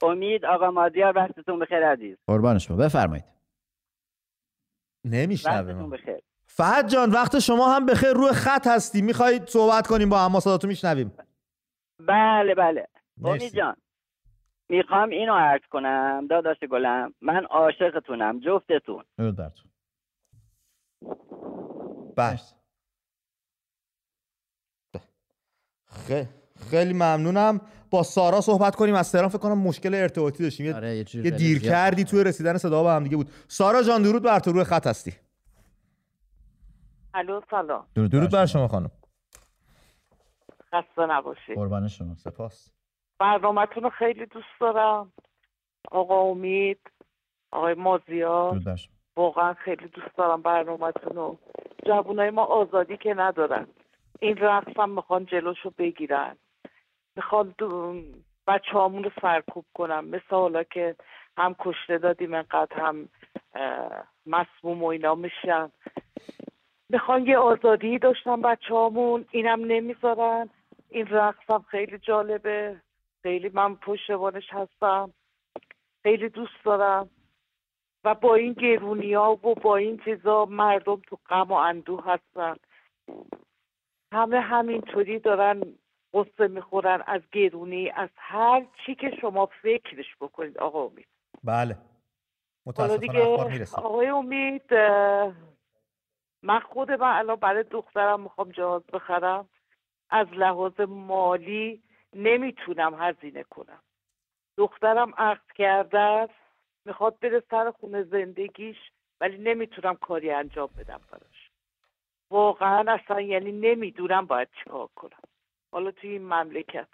[0.01, 2.17] امید آقا مازیار وقتتون بخیر عزیز.
[2.27, 2.77] قربان شما.
[2.77, 3.25] بفرمایید.
[5.05, 5.89] نمیشنویم.
[5.89, 6.21] بخیر.
[6.55, 9.01] فهد جان وقت شما هم بخیر روی خط هستی.
[9.01, 11.11] می‌خواید صحبت کنیم با هم صداتو میشنویم.
[11.99, 12.87] بله بله.
[13.23, 13.75] امید جان
[14.69, 16.27] می‌خوام اینو عرض کنم.
[16.29, 19.03] داداش گلم من عاشقتونم جفتتون.
[22.17, 22.53] بس
[26.69, 27.61] خیلی ممنونم.
[27.89, 28.95] با سارا صحبت کنیم.
[28.95, 30.65] از تهران فکر کنم مشکل ارتباطی داشتیم.
[30.65, 33.29] یه, آره، یه دیر کردی توی رسیدن صدا به هم دیگه بود.
[33.47, 34.51] سارا جان درود بر تو.
[34.51, 35.13] روی خط هستی.
[37.13, 37.87] الو سلام.
[37.95, 38.91] درود, درود بر شما خانم.
[40.71, 41.55] خسته نباشید.
[41.55, 42.73] قربان شما سپاس.
[43.19, 45.13] برنامهتون رو خیلی دوست دارم.
[45.91, 46.79] آقا امید
[47.51, 48.61] آقای مازیار.
[49.15, 51.39] واقعا خیلی دوست دارم برنامهتون رو.
[51.85, 53.67] جوانای ما آزادی که ندارن.
[54.19, 56.37] این رقص هم می‌خوان جلوشو بگیرن.
[57.15, 57.55] می‌خوان
[58.47, 60.95] بچه همون رو سرکوب کنم مثل حالا که
[61.37, 63.09] هم کشته دادیم انقدر هم
[64.25, 65.71] مسموم و اینا میشن.
[66.93, 70.49] می‌خوان یه آزادی داشتن بچه همون اینم نمی‌ذارن.
[70.89, 72.81] این رقص هم خیلی جالبه.
[73.23, 75.13] خیلی من پشتوانش هستم.
[76.03, 77.09] خیلی دوست دارم.
[78.03, 82.55] و با این گرونی ها و با این چیزا مردم تو غم و اندوه هستن.
[84.13, 85.61] همه همینطوری دارن
[86.13, 91.07] قصه می‌خورن از گرونی از هر چی که شما فکرش بکنید آقا امید.
[91.43, 91.77] بله.
[92.65, 93.23] متاسفانه
[93.73, 94.73] آقای امید
[96.43, 99.49] من خود من الان برای دخترم می‌خوام جهاز بخرم.
[100.09, 103.81] از لحاظ مالی نمی‌تونم هزینه کنم.
[104.57, 106.33] دخترم عقد کرده است
[106.85, 108.77] می‌خواد بره سر خونه زندگیش
[109.21, 111.49] ولی نمی‌تونم کاری انجام بدم براش.
[112.31, 115.21] واقعا اصلا یعنی نمی‌دونم باید چیکار کنم.
[115.71, 116.87] حالا توی این مملکت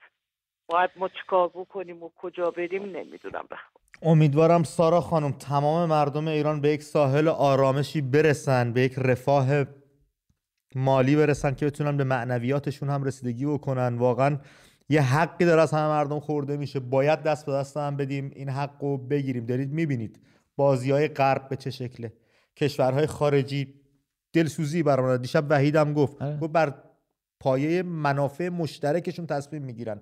[0.68, 6.62] باید ما چیکار بکنیم و کجا بریم نمی‌دونم بخوام امیدوارم سارا خانم تمام مردم ایران
[6.62, 9.66] به یک ساحل آرامشی برسن به یک رفاه
[10.76, 13.98] مالی برسن که بتونن به معنویاتشون هم رسیدگی بکنن.
[13.98, 14.40] واقعا
[14.90, 16.80] یه حقی داره از همه مردم خورده میشه.
[16.80, 19.46] باید دست به دست هم بدیم این حق رو بگیریم.
[19.46, 20.20] دارید می‌بینید
[20.56, 22.14] بازی های غرب به چه شکله.
[22.58, 23.74] کشورهای خارجی
[24.34, 26.38] دلسوزی برام دیشب وحیدم گفت آره.
[26.38, 26.74] گفت بر
[27.40, 30.02] پایه منافع مشترکشون تصمیم می‌گیرن.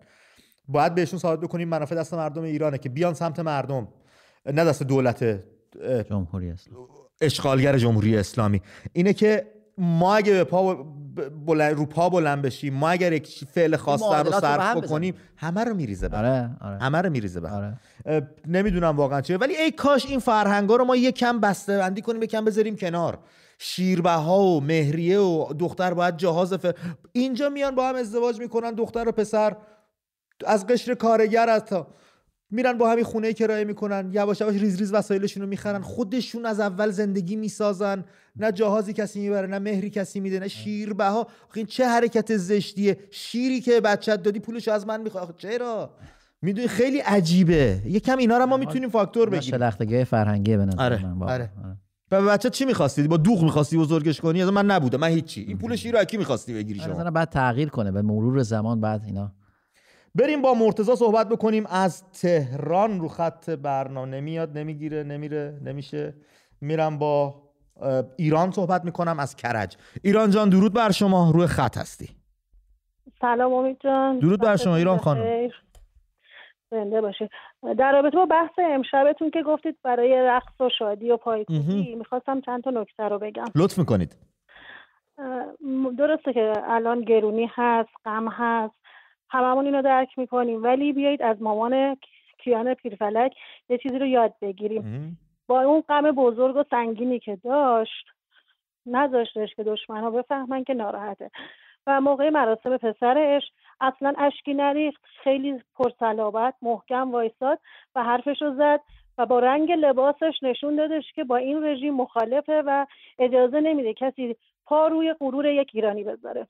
[0.68, 3.88] باید بهشون ثابت بکنیم منافع دست مردم ایرانه که بیان سمت مردم
[4.46, 5.44] نه دست دولت
[6.10, 6.88] جمهوری اسلامی.
[7.22, 8.62] اشغالگر جمهوری اسلامی.
[8.94, 10.74] اینه که ما اگه به پا
[11.46, 15.74] بلند رو پا بلند بشیم ما اگر یک فعل خاص رو صرف بکنیم همه رو
[15.74, 16.78] میریزه آره، آره.
[16.78, 17.80] همه رو میریزه آره.
[18.48, 22.24] نمی‌دونم واقعا چیه ولی ای کاش این فرهنگا رو ما یک کم بسته بندی کنیم
[22.24, 23.20] یک کم بذاریم کنار.
[23.60, 26.74] شیربها و مهریه و دختر باید جهاز فر...
[27.12, 29.56] اینجا میان با هم ازدواج می‌کنن دختر و پسر
[30.46, 31.88] از قشر کارگر از تا
[32.52, 35.82] میرن با همین خونه کرایه می‌کنن یواش یواش ریز ریز وسایلشون رو می‌خرن.
[35.82, 38.06] خودشون از اول زندگی می‌سازن.
[38.36, 41.28] نه جهازی کسی می‌بره نه مهری کسی میده نه شیربها.
[41.54, 45.94] این چه حرکت زشتیه؟ شیری که بچت دادی پولشو از من می‌خواد چرا؟
[46.42, 47.82] می‌دونی خیلی عجیبه.
[47.86, 49.58] یکم اینا رو ما می‌تونیم فاکتور بگیریم.
[49.58, 51.06] شلختگی فرهنگی به نظر آره.
[51.06, 51.52] من آره.
[51.66, 51.78] آره.
[52.12, 54.98] و بچه چی می‌خواستی؟ با دوغ می‌خواستی بزرگش کنی؟ از من نبوده.
[54.98, 55.42] من هیچی.
[55.42, 58.82] این پول شیر رو کی می‌خواستی بگیری شما؟ آره بعد تغییر کنه به مرور زمان
[58.82, 59.32] بعد اینا.
[60.16, 61.66] بریم با مرتضی صحبت بکنیم.
[61.70, 64.12] از تهران رو خط برنامه.
[64.12, 66.14] نمیاد نمی‌گیره نمیره نمیشه.
[66.62, 67.36] میرم با
[68.18, 69.78] ایران صحبت می‌کنم از کرج.
[70.04, 71.32] ایران جان درود بر شما.
[71.32, 72.10] روی خط هستی.
[73.22, 74.20] سلام امید جان.
[74.20, 75.50] درود بر شما ایران خانم.
[76.72, 77.30] زنده باشه.
[77.78, 82.64] در رابطه با بحث امشبتون که گفتید برای رقص و شادی و پایکوبی می‌خواستم چند
[82.64, 83.46] تا نکته رو بگم.
[83.56, 84.16] لطف می‌کنید.
[85.98, 88.74] درسته که الان گرونی هست غم هست.
[89.30, 90.64] هممون اینو درک می‌کنیم.
[90.64, 91.98] ولی بیایید از مامان
[92.38, 93.36] کیان پیرفلک
[93.70, 95.18] یه چیزی رو یاد بگیریم.
[95.48, 98.06] با اون غم بزرگ و سنگینی که داشت
[98.86, 101.32] نذاشتش که دشمن ها بفهمن که ناراحته.
[101.88, 103.44] و موقع مراسم پسرش
[103.82, 105.02] اصلا اشکی نریخت.
[105.24, 107.60] خیلی پرسلابت محکم وایساد
[107.96, 108.80] و حرفش رو زد
[109.18, 112.86] و با رنگ لباسش نشون دادش که با این رژیم مخالفه و
[113.20, 114.36] اجازه نمیده کسی
[114.66, 116.48] پا روی غرور یک ایرانی بذاره.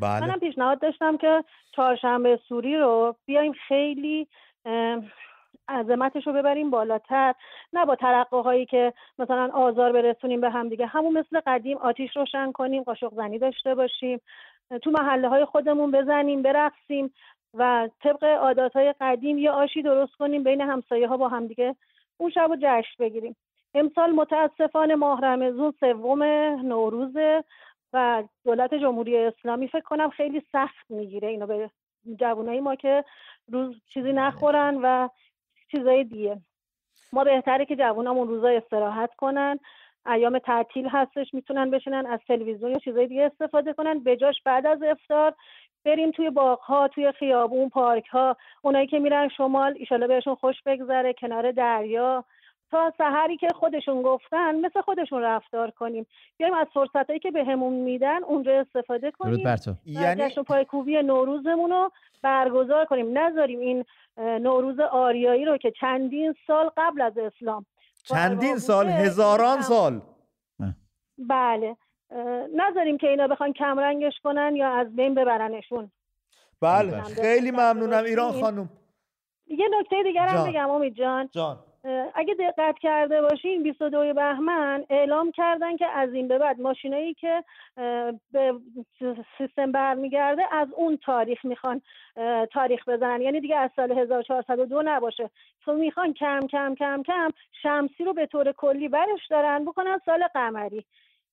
[0.00, 0.20] بله.
[0.20, 4.28] منم پیشنهاد داشتم که چهارشنبه سوری رو بیایم خیلی
[5.68, 7.34] عظمتش رو ببریم بالاتر
[7.72, 10.86] نه با ترقه هایی که مثلا آزار برسونیم به هم دیگه.
[10.86, 14.20] همون مثل قدیم آتیش روشن کنیم قاشق زنی داشته باشیم
[14.82, 17.14] تو محله های خودمون بزنیم برقصیم
[17.54, 21.76] و طبق عادات های قدیم یه آشی درست کنیم بین همسایه ها با همدیگه
[22.16, 23.36] اون شب رو جشن بگیریم.
[23.74, 26.22] امسال متاسفانه ماه رمزون سوم
[26.62, 27.44] نوروزه.
[27.96, 31.70] و دولت جمهوری اسلامی فکر کنم خیلی سخت می‌گیره اینو به
[32.20, 33.04] جوانای ما که
[33.52, 35.08] روز چیزی نخورن و
[35.70, 36.40] چیزای دیگه.
[37.12, 39.58] ما بهتره که جوانامون روزا استراحت کنن
[40.06, 43.98] ایام تعطیل هستش می‌تونن بشینن از تلویزیون یا چیزای دیگه استفاده کنن.
[43.98, 45.34] بجاش بعد از افطار
[45.84, 50.56] بریم توی باغ ها توی خیابون پارک ها اونایی که میرن شمال ایشالا بهشون خوش
[50.66, 52.24] بگذره کنار دریا.
[52.70, 56.06] تا سحری که خودشون گفتن مثل خودشون رفتار کنیم.
[56.36, 59.44] بیایم از فرصتایی که بهمون میدن اونجا استفاده کنیم.
[59.44, 59.74] بر تو.
[59.86, 61.90] یعنی جشن پایکوبی نوروزمون رو
[62.22, 63.18] برگزار کنیم.
[63.18, 63.84] نذاریم این
[64.18, 67.66] نوروز آریایی رو که چندین سال قبل از اسلام
[68.04, 70.00] چندین سال؟ هزاران سال.
[71.18, 71.76] بله.
[72.54, 75.90] نذاریم که اینا بخوان کمرنگش کنن یا از بین ببرنشون.
[76.60, 77.02] بله.
[77.02, 78.04] خیلی ممنونم.
[78.04, 78.68] ایران خانم.
[79.46, 81.28] یه نکته دیگر هم بگم امید جان.
[81.32, 81.58] جان.
[82.14, 87.44] اگه دقت کرده باشین 22 بهمن اعلام کردن که از این به بعد ماشینایی که
[88.32, 88.54] به
[89.38, 91.82] سیستم برمیگرده از اون تاریخ می‌خوان
[92.52, 93.22] تاریخ بزنن.
[93.22, 95.30] یعنی دیگه از سال 1402 نباشه.
[95.64, 97.30] تو می‌خوان کم کم کم کم
[97.62, 100.84] شمسی رو به طور کلی برش دارن بکنن سال قمری.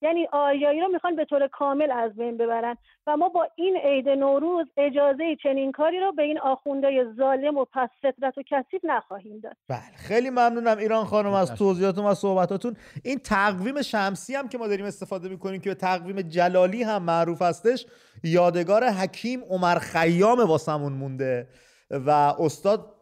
[0.04, 4.10] یعنی آریایی رو می‌خوان به طور کامل از بین ببرن و ما با این عید
[4.10, 9.40] نوروز اجازه چنین کاری رو به این آخونده ظالم و پس فطرت و کثیف نخواهیم
[9.40, 9.58] داد.
[9.70, 12.76] بله خیلی ممنونم ایران خانم از توضیحاتون و صحبتاتون.
[13.04, 17.42] این تقویم شمسی هم که ما داریم استفاده می‌کنیم که به تقویم جلالی هم معروف
[17.42, 17.86] هستش
[18.24, 21.48] یادگار حکیم عمر خیام واسمون مونده
[21.92, 22.94] و استاد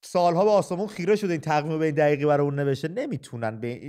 [0.00, 2.88] سالها به آسمون خیره شده این تقویم به این دقیقی برای اون نوشته.
[2.88, 3.80] نمی‌تونن به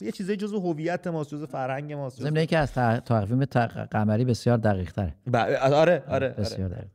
[0.00, 3.44] یه چیزی جزو هویت ماست جزو فرهنگ ماست ضمن که از تقویم
[3.90, 6.88] قمری بسیار دقیق تره آره آره آره بسیار دقیق.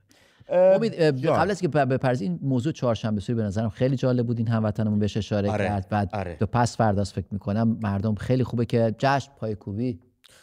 [0.52, 0.94] امید
[1.26, 5.00] قبل از که بپرز این موضوع چهارشنبه سوری به نظرم خیلی جالب بود این هموطنمون
[5.00, 5.66] بهش اشاره آره.
[5.66, 6.36] کرد بعد آره.
[6.40, 10.00] دو پس فرداست فکر می‌کنم مردم خیلی خوبه که جشن پایکوبی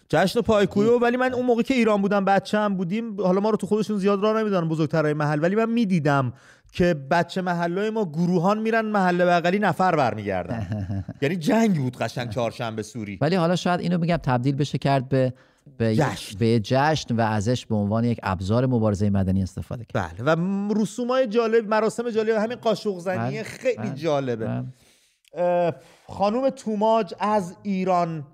[0.09, 3.57] جشن پایکوبی ولی من اون موقع که ایران بودم بچه هم بودیم حالا ما رو
[3.57, 5.43] تو خودشون زیاد راه نمی‌دونن بزرگترهای محل.
[5.43, 6.33] ولی من می‌دیدم
[6.73, 12.83] که بچه محله ما گروهان میرن محله بغلی نفر برمیگردن یعنی جنگ بود قشنگ چهارشنبه
[12.83, 15.33] سوری ولی حالا شاید اینو بگم تبدیل بشه کرد به
[15.79, 16.39] به جشن.
[16.39, 21.27] به جشن و ازش به عنوان یک ابزار مبارزه مدنی استفاده کرد بله و رسومای
[21.27, 23.43] جالب مراسم جالب همین قاشق زنی بله.
[23.43, 23.95] خیلی بله.
[23.95, 25.75] جالبه بله.
[26.09, 28.27] خانوم توماج از ایران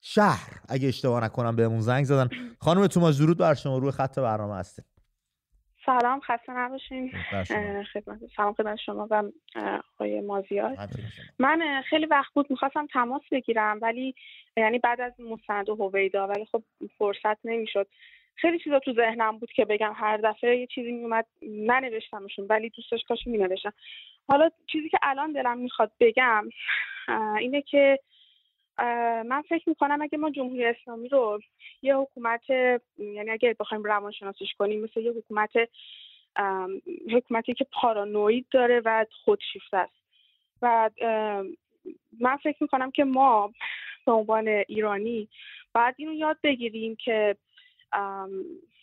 [0.00, 2.28] شهر اگه اشتباه نکنم بهمون زنگ زدن
[2.60, 4.84] خانم توماج درود بر شما روی خط برنامه هستیم
[5.86, 7.12] سلام خسته نباشین.
[7.92, 9.22] خدمت سلام خدمت شما و
[9.94, 10.76] آقای مازیار.
[11.38, 14.14] من خیلی وقت بود می‌خواستم تماس بگیرم ولی
[14.56, 16.62] یعنی بعد از مستند و هویدا ولی خب
[16.98, 17.86] فرصت نمی‌شد.
[18.34, 23.04] خیلی چیزا تو ذهنم بود که بگم هر دفعه یه چیزی میومد ننوشتمشون ولی دوستش
[23.08, 23.72] کاش مینوشتم
[24.28, 26.48] حالا چیزی که الان دلم می‌خواد بگم
[27.38, 27.98] اینه که
[28.78, 31.40] من فکر می‌کنم اگه ما جمهوری اسلامی رو
[31.82, 32.50] یه حکومت
[32.98, 35.50] یعنی اگه بخوایم روانشناسیش کنیم مثل یه حکومت
[37.12, 39.94] حکومتی که پارانوید داره و خودشیفته است.
[40.62, 40.90] و
[42.20, 43.52] من فکر می‌کنم که ما
[44.06, 45.28] به عنوان ایرانی
[45.74, 47.36] باید اینو یاد بگیریم که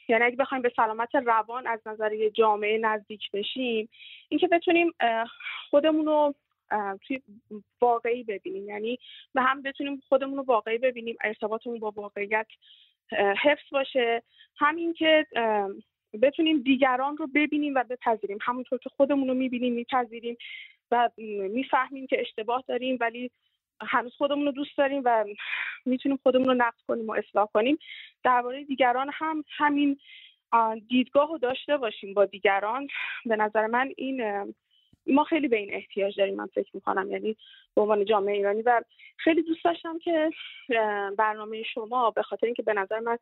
[0.07, 3.89] یعنی اگه بخوایم به سلامت روان از نظر جامعه نزدیک بشیم
[4.29, 4.93] اینکه بتونیم
[5.69, 6.35] خودمون رو
[7.01, 7.21] توی
[7.81, 8.67] واقعی ببینیم.
[8.67, 8.99] یعنی
[9.33, 12.47] به هم بتونیم خودمون رو واقعی ببینیم ارتباطمون با واقعیت
[13.43, 14.23] حفظ باشه.
[14.57, 15.25] همین که
[16.21, 18.37] بتونیم دیگران رو ببینیم و بپذیریم.
[18.41, 20.37] همونطور که خودمون رو می‌بینیم میپذیریم
[20.91, 21.09] و
[21.49, 23.31] می‌فهمیم که اشتباه داریم ولی
[23.81, 25.25] هنوز خودمون رو دوست داریم و
[25.85, 27.77] می‌تونیم خودمون رو نقد کنیم و اصلاح کنیم.
[28.23, 29.99] درباره دیگران هم همین
[30.89, 32.87] دیدگاه رو داشته باشیم با دیگران.
[33.25, 34.21] به نظر من این
[35.07, 37.37] ما خیلی به این احتیاج داریم من فکر می‌کنم یعنی
[37.75, 38.61] به عنوان جامعه ایرانی.
[38.61, 38.81] و
[39.17, 40.29] خیلی دوست داشتم که
[41.17, 43.17] برنامه شما به خاطر اینکه به نظر من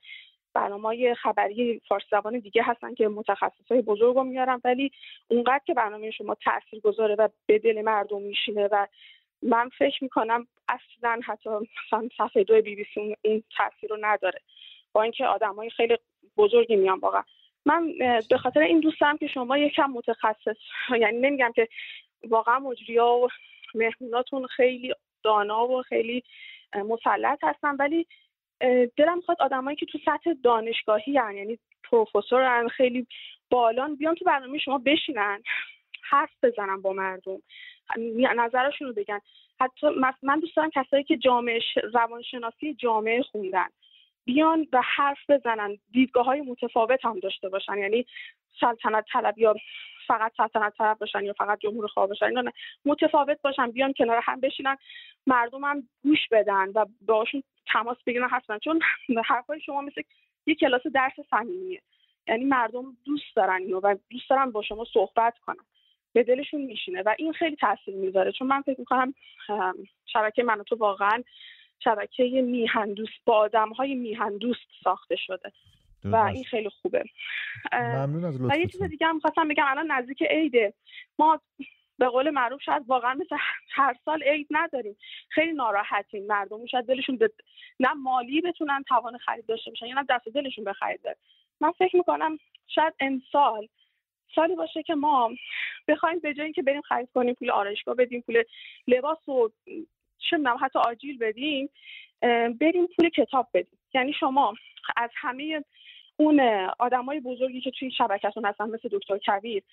[0.54, 4.92] برنامه های خبری فارسی زبان دیگه هستن که متخصص های بزرگ رو میارم ولی
[5.28, 8.88] اونقدر که برنامه شما تاثیر گذاره و به دل مردم میشینه و
[9.42, 14.40] من فکر می‌کنم اصلا حتی مثلا صفحه دو بی بی سی اون تاثیر رو نداره.
[14.94, 15.98] با اینکه آدم های خیلی
[16.38, 17.24] بزرگی میان واقعا.
[17.66, 17.94] من
[18.30, 20.58] به خاطر این دوستم که شما یکم متخصص
[21.02, 21.68] یعنی نمیگم که
[22.30, 23.28] واقعا مجریا و
[23.76, 24.94] مهموناتون خیلی
[25.24, 26.24] دانا و خیلی
[26.76, 28.08] مسلط هستن ولی
[28.98, 33.08] دلم می‌خواد آدمایی که تو سطح دانشگاهی هن یعنی پروفسور خیلی
[33.50, 35.44] بالان بیان تو برنامه شما بشینن
[36.02, 37.42] حرف بزنن با مردم.
[38.18, 39.20] نظرشون رو بگن.
[39.60, 39.88] حتی
[40.22, 41.60] من دوست دارم کسایی که جامعه
[41.94, 43.68] روانشناسی جامعه خوندن.
[44.26, 45.78] بیان و حرف بزنن.
[45.92, 47.78] دیدگاه های متفاوت هم داشته باشن.
[47.78, 48.06] یعنی
[48.60, 49.56] سلطنت طلب یا
[50.08, 52.52] فقط سلطنت طلب باشن یا فقط جمهور خواه باشن نه.
[52.86, 54.78] متفاوت باشن بیان کنار هم بشینن
[55.28, 58.82] مردم هم گوش بدن و باشون تماس بگیرن حرف چون
[59.26, 60.02] حرفای شما مثل
[60.46, 61.82] یه کلاس درس صمیمیه.
[62.28, 65.66] یعنی مردم دوست دارن اینو و دوست دارن با شما صحبت کنن.
[66.14, 68.32] به دلشون میشینه و این خیلی تاثیر می‌ذاره.
[68.32, 69.14] چون من فکر می‌کنم
[70.06, 71.24] شبکه من تو واقعا
[71.84, 75.52] شبکه میهن دوست با آدم های میهن دوست ساخته شده.
[76.04, 77.04] و این خیلی خوبه.
[77.74, 79.66] ممنون از و یه چیز دیگه هم خواستم بگم.
[79.68, 80.74] الان نزدیک عیده.
[81.20, 81.42] ما
[81.98, 83.36] به قول معروف شاید واقعا مثل
[83.72, 84.98] هر سال عید نداریم.
[85.30, 86.66] خیلی ناراحتیم مردم.
[86.66, 87.32] شاید دلشون به
[87.80, 91.02] نه مالی بتونن توان خرید داشته باشن یا نه دست دلشون به خرید
[91.60, 93.68] من فکر می‌کنم شاید امسال
[94.36, 95.32] سالی باشه که ما
[95.88, 98.44] بخوایم به جای اینکه بریم خرید کنیم پول آرایشگاه بدیم پول
[98.88, 99.50] لباس و
[100.30, 101.70] چه حتی آجیل بدیم
[102.60, 103.80] بریم پول کتاب بدیم.
[103.94, 104.54] یعنی شما
[104.96, 105.64] از همه
[106.18, 106.40] اون
[106.80, 109.64] آدمای بزرگی که توی شبکتون هستن مثل دکتر کبیر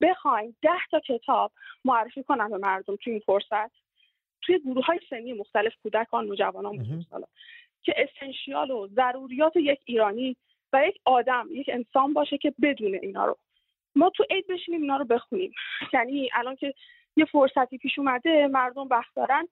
[0.00, 1.52] بخوایم ده تا کتاب
[1.84, 3.70] معرفی کنن به مردم توی این فرصت.
[4.42, 7.04] توی گروه های سنی مختلف کودکان نوجوانان
[7.82, 10.36] که اسنشیال و ضروریات یک ایرانی
[10.72, 13.36] و یک آدم یک انسان باشه که بدونه اینا رو.
[13.94, 15.52] ما تو عید بشینیم اینا رو بخونیم.
[15.92, 16.74] یعنی الان که
[17.16, 19.48] یه فرصتی پیش اومده مردم وقت دارن.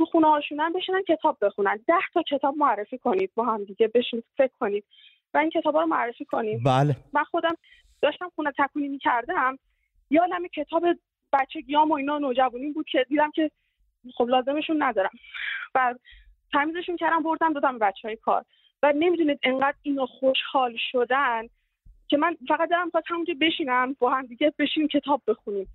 [0.00, 1.80] تو خونه هاشونن بشینن کتاب بخونن.
[1.88, 4.84] ده تا کتاب معرفی کنید با هم دیگه بشینید فکر کنید.
[5.34, 6.96] و این کتاب رو معرفی کنیم بله.
[7.12, 7.54] من خودم
[8.02, 9.58] داشتم خونه تکونی می‌کردم.
[10.10, 10.84] یادم کتاب
[11.32, 13.50] بچگیام و اینا نوجوانی بود که دیدم که
[14.14, 15.10] خب لازمشون ندارم.
[15.74, 15.94] و
[16.52, 18.44] تمیزشون کردم بردم دادم به بچه های کار.
[18.82, 21.42] و نمی‌دونید انقدر اینو خوشحال شدن
[22.08, 25.66] که من فقط دارم خواست همونجا بشینم با هم دیگه بشینیم کتاب بخونیم.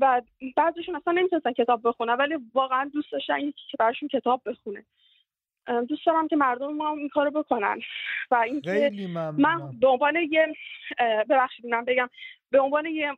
[0.00, 0.22] و
[0.56, 4.84] بعضیشون اصلا نمی‌تونستن کتاب بخونن ولی واقعا دوست داشتن یکی که براشون کتاب بخونه.
[5.88, 7.80] دوست دارم که مردم ما این کارو بکنن.
[8.30, 8.90] و اینکه
[9.38, 10.54] من به عنوان یه
[11.30, 12.10] ببخشید من بگم
[12.50, 13.12] به عنوان یه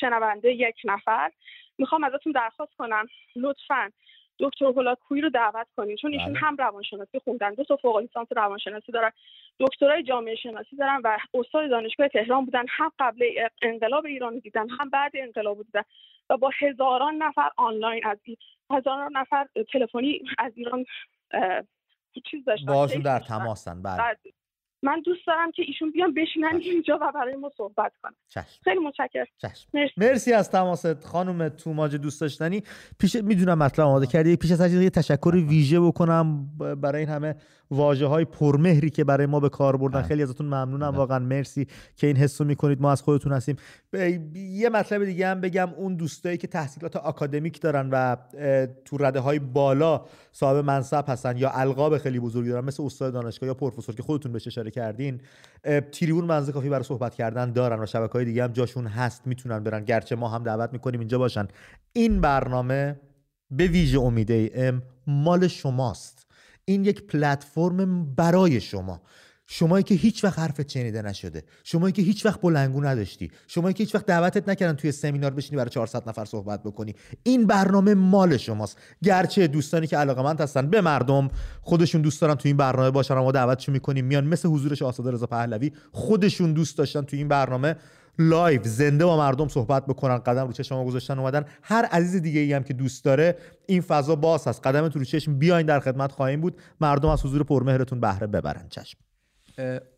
[0.00, 1.32] شنونده یک نفر
[1.78, 3.06] می‌خوام ازتون درخواست کنم.
[3.36, 3.92] لطفا
[4.40, 6.38] دکتر هولاکویی رو دعوت کنین چون ایشون بله.
[6.38, 9.10] هم روانشناسی خوندن دو تا فوق لیسانس روانشناسی دارن
[9.60, 13.24] دکترای جامعه شناسی دارن و استاد دانشگاه تهران بودن هم قبل
[13.62, 15.82] انقلاب ایران دیدن هم بعد انقلاب بودن
[16.30, 18.18] و با هزاران نفر آنلاین از
[18.70, 20.84] هزاران نفر تلفنی از ایران
[22.30, 24.16] چیز داشتن باشون در تماسن بله.
[24.84, 28.44] من دوست دارم که ایشون بیان بشینن اینجا و برای ما صحبت کنن.
[28.64, 29.26] خیلی متشکرم.
[29.74, 29.92] مرسی.
[29.96, 32.62] مرسی از تماست خانم توماج دوست داشتنی.
[32.98, 34.36] پیش می‌دونم مطلب آماده کردی.
[34.36, 37.34] پیش از هر یه تشکر ویژه بکنم برای این همه
[37.70, 40.02] واژه های پرمهری که برای ما به کار بردن.
[40.02, 40.96] خیلی ازتون ممنونم.
[40.96, 42.80] واقعا مرسی که این حسو می‌کنید.
[42.80, 43.56] ما از خودتون هستیم.
[44.34, 45.68] یه مطلب دیگه هم بگم.
[45.76, 48.16] اون دوستایی که تحصیلات آکادمیک دارن و
[48.84, 53.46] تو رده های بالا صاحب منصب هستن یا القاب خیلی بزرگی دارن مثل استاد دانشگاه
[53.46, 55.20] یا پروفسور که خودتون بهش اشاره کردین
[55.92, 59.64] تریبون منزه کافی برای صحبت کردن دارن و شبکه های دیگه هم جاشون هست می‌تونن
[59.64, 59.84] برن.
[59.84, 61.48] گرچه ما هم دعوت می‌کنیم اینجا باشن.
[61.92, 63.00] این برنامه
[63.50, 66.23] به ویژه امیده ام مال شماست.
[66.64, 69.02] این یک پلتفرم برای شما.
[69.46, 71.44] شمایی که هیچ وقت حرفت شنیده نشده.
[71.64, 73.30] شمایی که هیچ وقت بلنگو نداشتی.
[73.46, 76.94] شمایی که هیچ وقت دعوتت نکردن توی سمینار بشینی برای 400 نفر صحبت بکنی.
[77.22, 78.78] این برنامه مال شماست.
[79.02, 81.28] گرچه دوستانی که علاقمند هستن به مردم
[81.62, 84.04] خودشون دوست دارن توی این برنامه باشن ما دعوتشون می‌کنیم.
[84.04, 87.76] میان مثل حضور شاهزاده رضا پهلوی خودشون دوست داشتن توی این برنامه.
[88.18, 91.44] live زنده با مردم صحبت بکنن قدم رو چشم گذاشتن اومدن.
[91.62, 94.66] هر عزیز دیگه ای هم که دوست داره این فضا باز هست.
[94.66, 96.56] قدم تو رو چشم بیاین در خدمت خواهیم بود.
[96.80, 98.66] مردم از حضور پرمهرتون بهره ببرن.
[98.68, 98.98] چشم.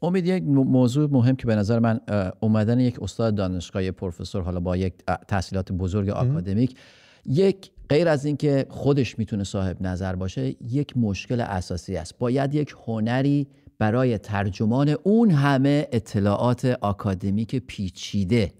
[0.02, 2.00] امید یک موضوع مهم که به نظر من
[2.40, 4.94] اومدن یک استاد دانشگاه پروفسور حالا با یک
[5.28, 6.78] تحصیلات بزرگ آکادمیک
[7.26, 12.18] یک غیر از اینکه خودش می‌تونه صاحب نظر باشه یک مشکل اساسی است.
[12.18, 13.46] باید یک هنری
[13.78, 18.52] برای ترجمان اون همه اطلاعات آکادمیک پیچیده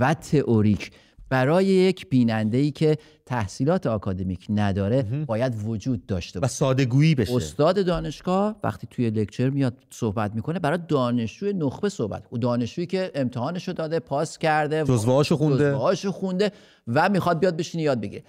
[0.00, 0.90] و تئوریک
[1.28, 6.52] برای یک بیننده ای که تحصیلات آکادمیک نداره باید وجود داشته باشه.
[6.52, 7.34] و سادگویی بشه.
[7.34, 13.10] استاد دانشگاه وقتی توی لکچر میاد صحبت می‌کنه برای دانشجوی نخبه صحبت او دانشجویی که
[13.14, 15.70] امتحانشو داده پاس کرده جزوهاشو خونده.
[15.70, 16.52] جزوهاشو خونده
[16.86, 18.24] و می‌خواد بیاد بشینه یاد بگیره.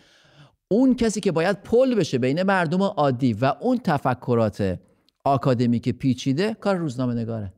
[0.72, 4.80] اون کسی که باید پل بشه بین مردم عادی و اون تفکرات
[5.24, 7.54] آکادمیک پیچیده کار روزنامه نگاره.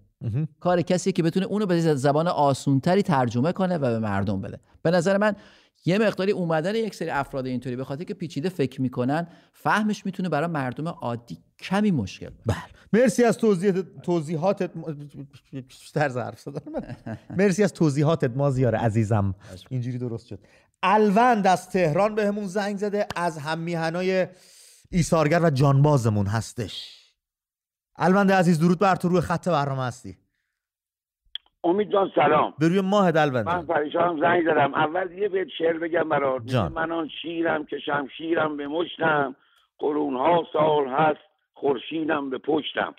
[0.60, 4.60] کار کسی که بتونه اونو به زبان آسونتری ترجمه کنه و به مردم بده.
[4.82, 5.36] به نظر من
[5.86, 10.30] یه مقداری اومدن یک سری افراد اینطوری به خاطر که پیچیده فکر می‌کنن فهمش می‌تونه
[10.30, 12.58] برای مردم عادی کمی مشکل بله.
[12.94, 14.72] مرسی از توضیح توضیحاتت
[15.94, 16.48] طرز حرف
[17.38, 19.36] مرسی از توضیحاتت مازیار عزیزم.
[19.70, 20.40] اینجوری درست شد.
[20.84, 23.08] الوند از تهران بهمون زنگ زده.
[23.16, 24.28] از هم میهنای
[24.90, 27.03] ایثارگر و جانبازمون هستش.
[27.98, 30.18] الوند عزیز درود بر تو روی خط برنامه هستی.
[31.64, 32.54] امید جان سلام.
[32.60, 34.74] به روی ماه الوند من پریشانم زنگ زدم.
[34.74, 36.56] اول یه بیت شعر بگم برات.
[36.56, 39.36] من آن شیرم که شمشیرم به مشتم.
[39.80, 41.20] قرون ها سال هست
[41.54, 42.96] خورشیدم به پشتم.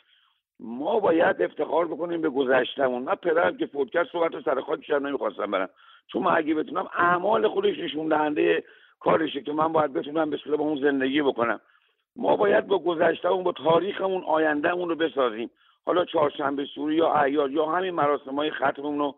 [0.60, 3.02] ما باید افتخار بکنیم به گذشتمون.
[3.02, 5.68] من پدرم که فوت کرد صحبت سر خاکش نمی‌خواستم برم.
[6.06, 8.64] چون من اگه بتونم اعمال خودش نشون دهنده
[9.00, 11.60] کارشه که من باید بتونم به با اون زندگی بکنم.
[12.16, 15.50] ما باید با گذشتهمون با تاریخمون آیندهمون رو بسازیم.
[15.86, 19.14] حالا چهارشنبه سوری یا اعیاد یا همین مراسم های ختممون رو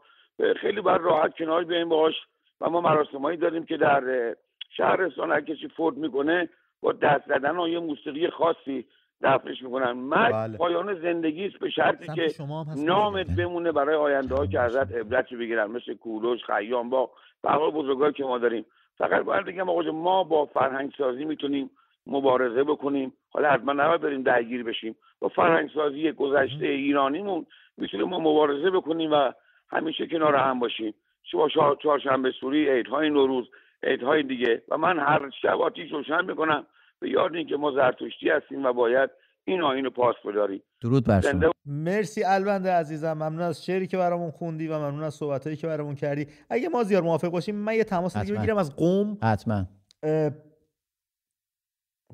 [0.61, 2.15] خیلی بر راحت کنار بیایم باش
[2.61, 4.35] و ما مراسمهایی داریم که در
[4.77, 6.49] شهرستان هر کسی فوت می‌کنه
[6.81, 8.87] با دست زدن و یه موسیقی خاصی
[9.23, 9.93] دفنش می‌کنن.
[9.93, 10.59] مرگ بله.
[10.59, 12.45] پایان زندگی است به شرطی که
[12.77, 17.11] نامت بمونه برای آینده ها که ازت عبرت بگیرن مثل کوروش خیام با
[17.45, 18.67] بقیه بزرگایی که ما داریم.
[18.99, 21.71] فقط باید بگم آقا ما با فرهنگ سازی می‌تونیم
[22.07, 23.13] مبارزه بکنیم.
[23.31, 24.97] حالا حتما نباید بریم درگیر بشیم.
[25.21, 29.33] با فرهنگ سازی گذشته ایرانیمون می‌تونیم ما مبارزه بکنیم و
[29.69, 30.95] همیشه کنار هم باشیم.
[31.33, 31.39] چه
[31.83, 33.47] چهارشنبه سوری عیدهای نوروز
[33.83, 34.63] عیدهای دیگه.
[34.69, 36.67] و من هر شب آتیش روشن می‌کنم.
[37.01, 39.11] به یاد اینکه ما زرتشتی هستیم و باید
[39.45, 41.53] این آین رو پاس بداریم درود بر شما.
[41.67, 43.13] مرسی البنده عزیزم.
[43.13, 46.27] ممنون از شعری که برامون خوندی و ممنون از صحبتایی که برامون کردی.
[46.51, 49.19] اگه ما زیار موافق باشیم من یه تماس دیگه بگیرم از قوم.
[49.23, 49.65] حتما.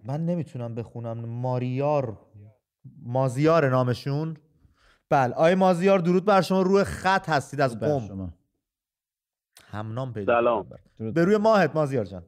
[0.04, 2.18] من نمی‌تونم بخونم ماریار
[3.02, 4.36] مازیار نامشون.
[5.10, 6.62] بله آی مازیار درود بر شما.
[6.62, 8.32] روی خط هستید از قوم
[9.70, 10.68] همنام پیدا سلام.
[10.98, 12.22] به روی ماهت مازیار جان.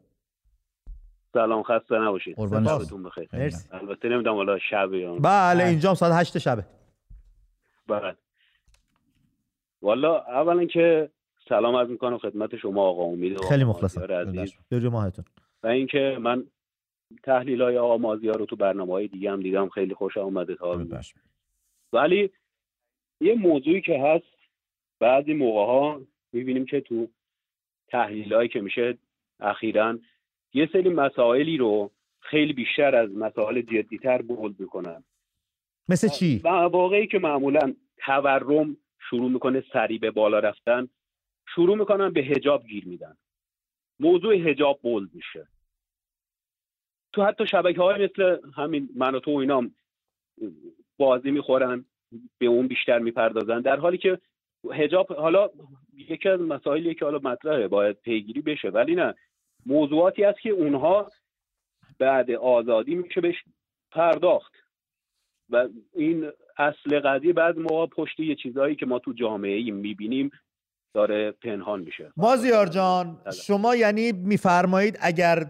[1.32, 2.36] سلام خسته نباشید.
[2.38, 3.28] شبتون بخیر.
[3.70, 6.66] البته نمی‌دونم حالا شب یا بله اینجا ساعت هشت شبه.
[7.88, 8.16] بله.
[9.82, 11.10] والا اولا که
[11.48, 14.00] سلام عرض می‌کنم خدمت شما آقا امید خیلی مخلصم.
[14.68, 15.24] به روی ماهتون.
[15.62, 16.44] و اینکه من
[17.22, 20.86] تحلیل های آقا مازیار رو تو برنامه های دیگه هم دیدم خیلی خوش آمده تا
[21.92, 22.30] ولی
[23.20, 24.34] یه موضوعی که هست
[25.00, 26.00] بعضی موقع ها
[26.32, 27.08] می‌بینیم که تو
[27.88, 28.98] تحلیل که میشه
[29.40, 29.98] اخیرا
[30.54, 35.04] یه سری مسائلی رو خیلی بیشتر از مسائل جدیتر بولد می‌کنن.
[35.88, 37.74] مثل چی؟ واقعی که معمولا
[38.06, 38.76] تورم
[39.10, 40.88] شروع می‌کنه سریع به بالا رفتن
[41.54, 43.16] شروع می‌کنن به هجاب گیر میدن.
[44.00, 45.48] موضوع هجاب بولد میشه.
[47.14, 49.70] تو حتی شبکه های مثل همین من و تو اینا
[50.96, 51.84] بازی می‌خورن
[52.38, 53.60] به اون بیشتر می‌پردازن.
[53.60, 54.18] در حالی که
[54.72, 55.50] هجاب حالا
[55.96, 58.68] یکی از مسائلی که حالا مطرحه باید پیگیری بشه.
[58.68, 59.14] ولی نه
[59.66, 61.10] موضوعاتی است که اونها
[61.98, 63.44] بعد آزادی میشه بهش
[63.90, 64.52] پرداخت.
[65.50, 70.30] و این اصل قضیه بعد ما پشت یه چیزهایی که ما تو جامعه می‌بینیم
[70.94, 72.12] داره پنهان میشه.
[72.16, 73.34] مازیار جان بله.
[73.34, 75.46] شما یعنی میفرمایید اگر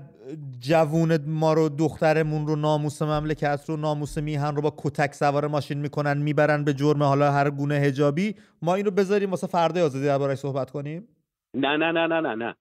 [0.60, 5.78] جوون ما رو دخترمون رو ناموس مملکت رو ناموس میهن رو با کتک سوار ماشین
[5.78, 10.04] می‌کنن می‌برن به جرم حالا هر گونه هجابی ما این رو بذاریم واسه فردا آزادی
[10.04, 11.08] دربارش صحبت کنیم؟
[11.54, 12.54] نه نه نه نه نه نه.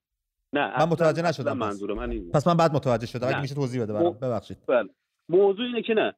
[0.54, 3.84] نه من متوجه نشدم منظور من این پس من بعد متوجه شدم اگه میشه توضیح
[3.84, 4.14] بده برام.
[4.14, 4.58] ببخشید.
[4.68, 4.90] بله.
[5.30, 6.14] موضوع اینه که نه.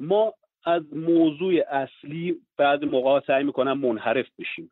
[0.00, 4.70] ما از موضوع اصلی بعد موقع سعی می‌کنم منحرف بشیم.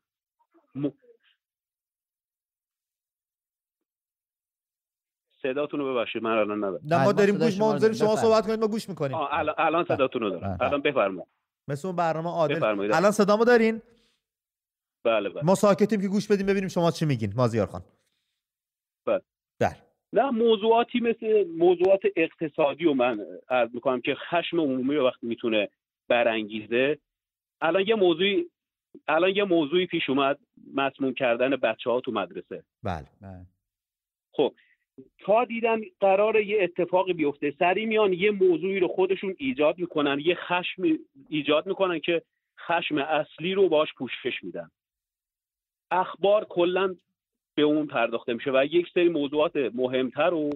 [5.45, 6.80] صداتون رو ببخشید من الان ندارم.
[6.84, 9.16] نه ما داریم گوش ما شما صحبت کنید ما گوش می‌کنیم.
[9.16, 10.59] الان الان صداتون رو دارم.
[10.61, 11.28] الان بفرمایید.
[11.68, 12.64] مثل اون برنامه عادل.
[12.95, 13.82] الان صدامو دارین؟
[15.05, 15.45] بله بله.
[15.45, 17.32] ما ساکتیم که گوش بدیم ببینیم شما چی میگین.
[17.36, 17.82] مازیار خان.
[19.07, 19.22] بله.
[19.61, 19.76] بله.
[20.12, 25.68] نه موضوعاتی مثل موضوعات اقتصادی و من عرض می‌کنم که خشم عمومی رو وقتی می‌تونه
[26.09, 26.99] برانگیزه.
[27.61, 28.51] الان یه موضوعی
[29.09, 30.38] الان یه موضوعی پیش اومد
[30.74, 32.64] مسموم کردن بچه ها تو مدرسه.
[32.82, 33.47] بله, بله.
[34.32, 34.55] خب
[35.18, 37.55] تا دیدن قرار یه اتفاقی بیفته.
[37.59, 40.82] سری میان یه موضوعی رو خودشون ایجاد می‌کنن یه خشم
[41.28, 42.22] ایجاد می‌کنن که
[42.61, 44.70] خشم اصلی رو باش پوشش میدن.
[45.90, 46.95] اخبار کلا
[47.55, 50.51] به اون پرداخته میشه و یک سری موضوعات مهمتر رو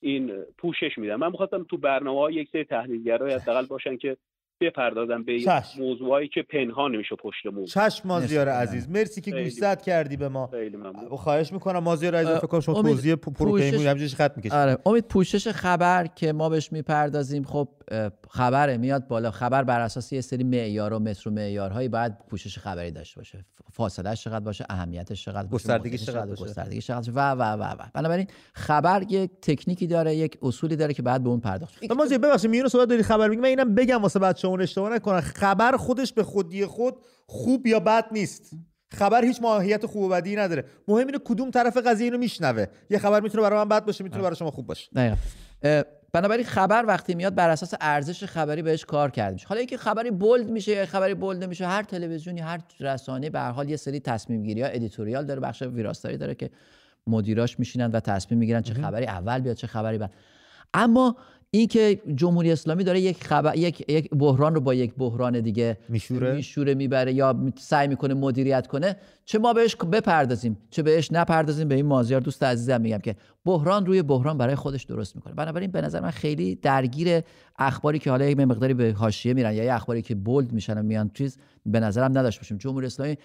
[0.00, 1.16] این پوشش میدن.
[1.16, 4.16] من می‌خواستم تو برنامه ها یک سری تحلیلگرای حداقل باشن که
[4.60, 7.66] بپردازم به موضوعایی که پنهان نمیشه پشت موضوع.
[7.66, 8.90] چشم مازیار عزیز.
[8.90, 10.46] مرسی که گوشزد کردی به ما.
[10.46, 11.16] خیلی ممنون.
[11.16, 11.78] خواهش می‌کنم.
[11.78, 14.78] مازیار عزیز فکر کنم شما توضیح پروپیمون همینجوری خط می‌کشید آره.
[14.86, 17.68] امید پوشش خبر که ما بهش می‌پردازیم خب
[18.30, 19.30] خبره میاد بالا.
[19.30, 23.44] خبر بر اساس یه سری معیار و متر و معیارهایی باید پوشش خبری داشته باشه.
[23.72, 27.76] فاصله چقدر باشه؟ اهمیتش چقدر باشه؟ گستردگی چقدر باشه؟ گستردگی چقدر و و و و.
[27.94, 31.92] بنابراین خبر یک تکنیکی داره یک اصولی داره که بعد به اون پرداخت.
[31.96, 34.18] ما ببخشید میونو صحبت داری خبر میگم من اینم بگم واسه
[34.50, 36.94] بچه‌مون اشتباه نکنن خبر خودش به خودی خود
[37.26, 38.50] خوب یا بد نیست.
[38.92, 40.64] خبر هیچ ماهیت خوب و بدی نداره.
[40.88, 42.66] مهم اینه کدوم طرف قضیه اینو میشنوه.
[42.90, 45.16] یه خبر می‌تونه برای من بد باشه می‌تونه برای شما خوب باشه.
[46.12, 49.46] بنابراین خبر وقتی میاد بر اساس ارزش خبری بهش کار کرده میشه.
[49.48, 53.50] حالا اینکه خبری bold میشه یا خبری bold نمیشه هر تلویزیونی هر رسانه به هر
[53.50, 56.50] حال یه سری تصمیم گیری ها editorial داره بخش ویراستاری داره که
[57.06, 60.14] مدیراش میشینن و تصمیم می‌گیرن چه خبری اول بیاد چه خبری بعد.
[60.74, 61.16] اما
[61.52, 65.78] این که جمهوری اسلامی داره یک خبر یک یک بحران رو با یک بحران دیگه
[65.88, 68.96] میشوره؟ میشوره می‌بره یا سعی می‌کنه مدیریت کنه.
[69.24, 73.86] چه ما بهش بپردازیم چه بهش نپردازیم به این مازیار دوست عزیزم میگم که بحران
[73.86, 75.34] روی بحران برای خودش درست می‌کنه.
[75.34, 77.20] بنابراین به نظر من خیلی درگیر
[77.58, 81.10] اخباری که حالا یک مقداری به حاشیه میرن یا اخباری که بولد میشن و میان
[81.14, 82.56] چیز به نظرم نداشت باشیم.
[82.56, 83.16] جمهوری اسلامی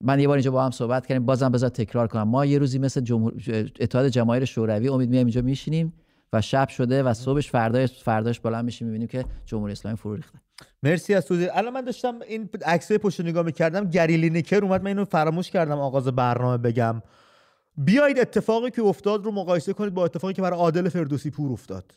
[0.00, 2.22] من یه بار اینجا با هم صحبت کردیم بازم بذار تکرار کنم.
[2.22, 3.34] ما یه روزی مثل جمهور
[3.80, 5.92] اتحاد جماهیر شوروی امید میام اینجا میشینیم.
[6.32, 10.38] و شب شده و صبحش فرداش فرداش بالا میشیم می‌بینیم که جمهوری اسلامی فرو ریخته.
[10.82, 11.48] مرسی از توضیح.
[11.52, 13.90] الان من داشتم این عکسای پشت نگاه می‌کردم.
[13.90, 17.02] گریلی نیکر اومد من اینو فراموش کردم آغاز برنامه بگم.
[17.76, 21.94] بیایید اتفاقی که افتاد رو مقایسه کنید با اتفاقی که برای عادل فردوسی پور افتاد.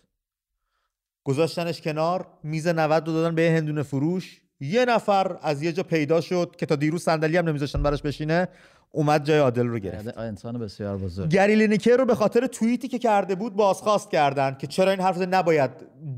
[1.24, 4.42] گذاشتنش کنار میز 90 رو دادن به هندونه فروش.
[4.64, 8.48] یه نفر از یه جا پیدا شد که تا دیروز صندلی هم نمیذاشتن براش بشینه
[8.92, 10.18] اومد جای عادل رو گرفت.
[10.18, 11.30] انسان بسیار بزرگ.
[11.30, 15.72] گریلی رو به خاطر توییتی که کرده بود بازخواست کردن که چرا این حرف نباید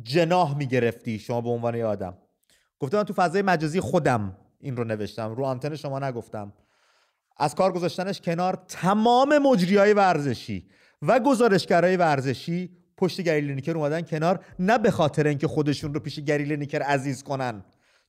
[0.04, 2.18] جناح می‌گرفتی شما به عنوان یه آدم.
[2.80, 5.36] گفتم من تو فضای مجازی خودم این رو نوشتم.
[5.36, 6.54] رو آنتن شما نگفتم.
[7.38, 10.68] از کار گذاشتنش کنار تمام مجری های ورزشی
[11.02, 16.20] و گزارشگرای ورزشی پشت گریلی نیکر اومدن کنار نه به خاطر اینکه خودشون رو پیش
[16.20, 17.64] گریلی نیکر عزیز کنن.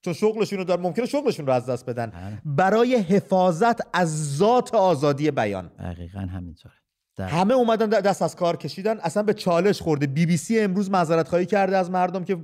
[0.06, 2.06] چون شغلشون رو دارن ممکنه شغلشون رو از دست بدن.
[2.06, 2.38] بله.
[2.44, 5.70] برای حفاظت از ذات آزادی بیان.
[5.78, 6.74] دقیقا همینطوره.
[7.20, 10.06] همه اومدن دست از کار کشیدن اصلا به چالش خورده.
[10.06, 12.36] بی بی سی امروز معذرت خواهی کرده از مردم که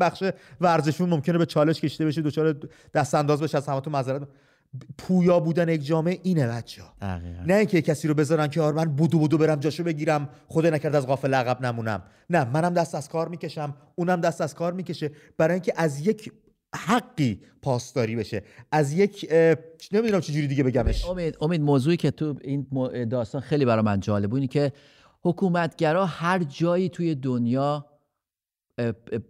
[0.00, 0.24] بخش
[0.60, 2.56] ورزشون ممکنه به چالش کشیده بشه دچار
[2.94, 4.22] دست انداز بشه از همتون معذرت
[4.98, 6.82] پویا بودن یک جامعه اینه بچه
[7.46, 10.94] نه اینکه کسی رو بذارن که آره من بودو بودو برم جاشو بگیرم خدا نکرد
[10.94, 12.02] از غافل لقب نمونم.
[12.30, 15.10] نه منم دست از کار می‌کشم اونم دست از کار می‌کشه.
[15.38, 16.32] برای اینکه از یک
[16.76, 18.42] حقی پاسداری بشه.
[18.72, 19.26] از یک
[19.92, 21.04] نمی‌دونم چجوری دیگه بگمش.
[21.04, 22.66] امید امید موضوعی که تو این
[23.10, 24.72] داستان خیلی برای من جالب بود که
[25.22, 27.86] حکومتگرا هر جایی توی دنیا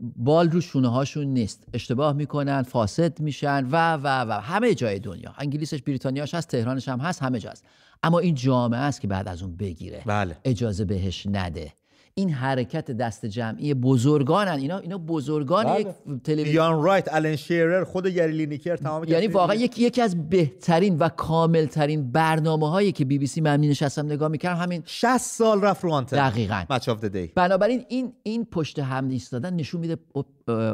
[0.01, 1.67] بال رو شونه هاشون نیست.
[1.75, 4.41] اشتباه می‌کنن فاسد میشن و و و.
[4.41, 5.35] همه جای دنیا.
[5.39, 7.65] انگلیسش بریتانیاش هست تهرانش هم هست همه جا هست
[8.03, 10.03] اما این جامعه است که بعد از اون بگیره.
[10.07, 10.37] بله.
[10.45, 11.73] اجازه بهش نده.
[12.17, 14.59] این حرکت دست جمعی بزرگانن.
[14.59, 15.81] اینا اینا بزرگان بله.
[15.81, 15.87] یک
[16.25, 16.83] تلویزیون.
[16.83, 22.13] رایت الان شیرر خود گری لینیکر تمام یعنی واقعا یکی یکی از بهترین و کاملترین
[22.13, 25.93] برنامه هایی که بی بی سی من نشستم نگاه می‌کردم همین 60 سال رفت رو
[25.93, 26.29] آنتن.
[26.31, 26.65] دقیقاً.
[26.71, 29.97] مچ اف دی بنابراین این این پشت هم ایستادن نشون میده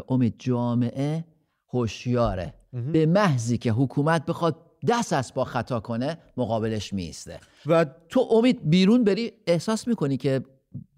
[0.09, 1.25] امید جامعه
[1.73, 2.55] هوشیاره.
[2.93, 4.57] به محضی که حکومت بخواد
[4.89, 10.43] دست از با خطا کنه مقابلش میسته و تو امید بیرون بری احساس می‌کنی که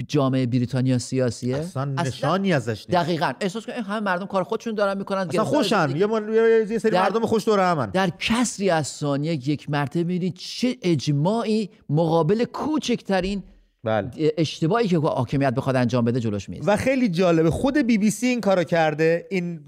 [0.08, 2.90] جامعه بریتانیا سیاسیه؟ اصلا نشانی ازش نیست.
[2.90, 3.32] دقیقا.
[3.40, 5.96] احساس کنی همه مردم کار خودشون دارن می‌کنن اصلا خوشن.
[5.96, 6.28] یه, من...
[6.70, 7.90] یه سری مردم خوش داره همن.
[7.90, 13.42] در کسری از ثانیه یک مرتبه می‌بینید چه اجماعی مقابل کوچکترین
[13.84, 14.32] بله.
[14.38, 17.50] اشتباهی که حاکمیت بخواد انجام بده جلوش میاد و خیلی جالبه.
[17.50, 19.26] خود بی بی سی این کارو کرده.
[19.30, 19.60] این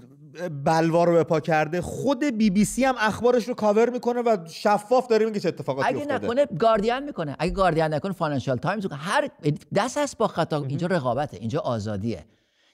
[0.63, 4.37] بلوا رو به پا کرده خود بی بی سی هم اخبارش رو کاور می‌کنه و
[4.47, 6.15] شفاف داره میگه چه اتفاقاتی اگه افتاده.
[6.15, 7.35] اگه نکنه گاردین می‌کنه.
[7.39, 9.29] اگه گاردین نکنه فاینانشال تایمز هر
[9.75, 10.63] دست هست با خطا.
[10.63, 12.25] اینجا رقابته اینجا آزادیه.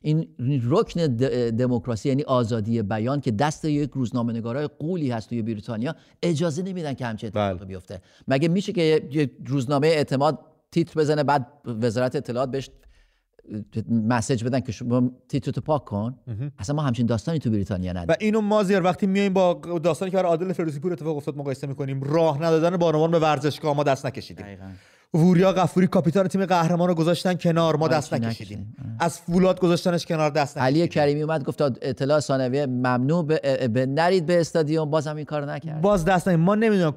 [0.01, 0.27] این
[0.69, 1.07] رکن
[1.57, 6.93] دموکراسی یعنی آزادی بیان که دست یک روزنامه نگارای قولی هست توی بریتانیا اجازه نمیدن
[6.93, 7.65] که همچین اتفاقی بله.
[7.65, 8.01] بیفته.
[8.27, 10.39] مگه میشه که یه روزنامه اعتماد
[10.71, 12.69] تیتر بزنه بعد وزارت اطلاعات بهش
[13.89, 16.15] مسج بدن که شما تیترتو پاک کن.
[16.59, 18.09] اصلا ما همچین داستانی تو بریتانیا نداریم.
[18.09, 21.67] و اینو مازیار وقتی میایم با داستانی که برای عادل فردوسی پور اتفاق افتاد مقایسه
[21.67, 24.45] می‌کنیم راه ندادن بانوان به ورزشگاه ما دست نکشیدیم.
[25.13, 27.75] وریا غفوری کاپیتان تیم قهرمان رو گذاشتن کنار.
[27.75, 28.75] ما دست نکشیدیم.
[28.99, 30.81] از فولاد گذاشتنش کنار دست نکشیدیم.
[30.81, 34.89] علی کریمی اومد گفت اطلاع ثانویه ممنوع به, به نرید به استادیوم.
[34.89, 35.81] بازم این کار نکرد.
[35.81, 36.45] باز دست نکشید.
[36.45, 36.93] ما نمی‌دونم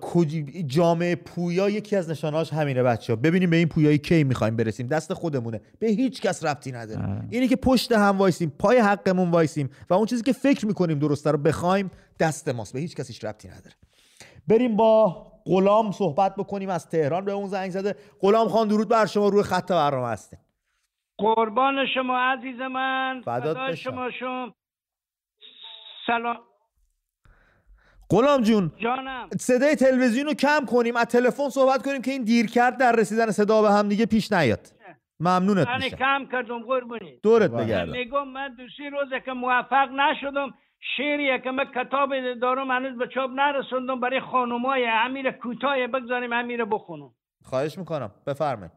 [0.67, 3.17] جامعه پویا یکی از نشانهاش همینه بچه‌ها.
[3.17, 4.87] ببینیم به این پویایی کی می‌خوایم برسیم.
[4.87, 5.61] دست خودمونه.
[5.79, 7.23] به هیچ کس ربطی نداره.
[7.31, 11.31] اینی که پشت هم وایسیم پای حقمون وایسیم و اون چیزی که فکر می‌کنیم درسته
[11.31, 12.73] رو بخوایم دست ماست.
[12.73, 13.73] به هیچ کسیش ربطی نداره.
[14.49, 17.97] بریم با غلام صحبت بکنیم از تهران به اون زنگ زده.
[18.21, 20.39] غلام خان درود بر شما روی خط برنامه هستیم.
[21.19, 23.23] قربان شما عزیز من.
[23.25, 24.55] فدای شما شما.
[26.07, 26.37] سلام.
[28.11, 29.29] غلام جون جانم.
[29.41, 33.31] صدای تلویزیون رو کم کنیم از تلفن صحبت کنیم که این دیر کرد در رسیدن
[33.31, 34.61] صدا به هم دیگه پیش نیاد.
[35.21, 35.97] ممنونت میشم.
[35.97, 37.21] کم کردم قربونی.
[37.23, 37.93] دورت بگردم.
[37.93, 40.55] میگم من دو سی روزه که موفق نشدم
[40.97, 46.65] شعریه که من کتاب دارم هنوز به چاپ نرسوندم برای خانمای امیر کوتاه بگذاریم امیر
[46.65, 47.11] بخونم.
[47.45, 48.11] خواهش می‌کنم.
[48.27, 48.73] بفرمایید.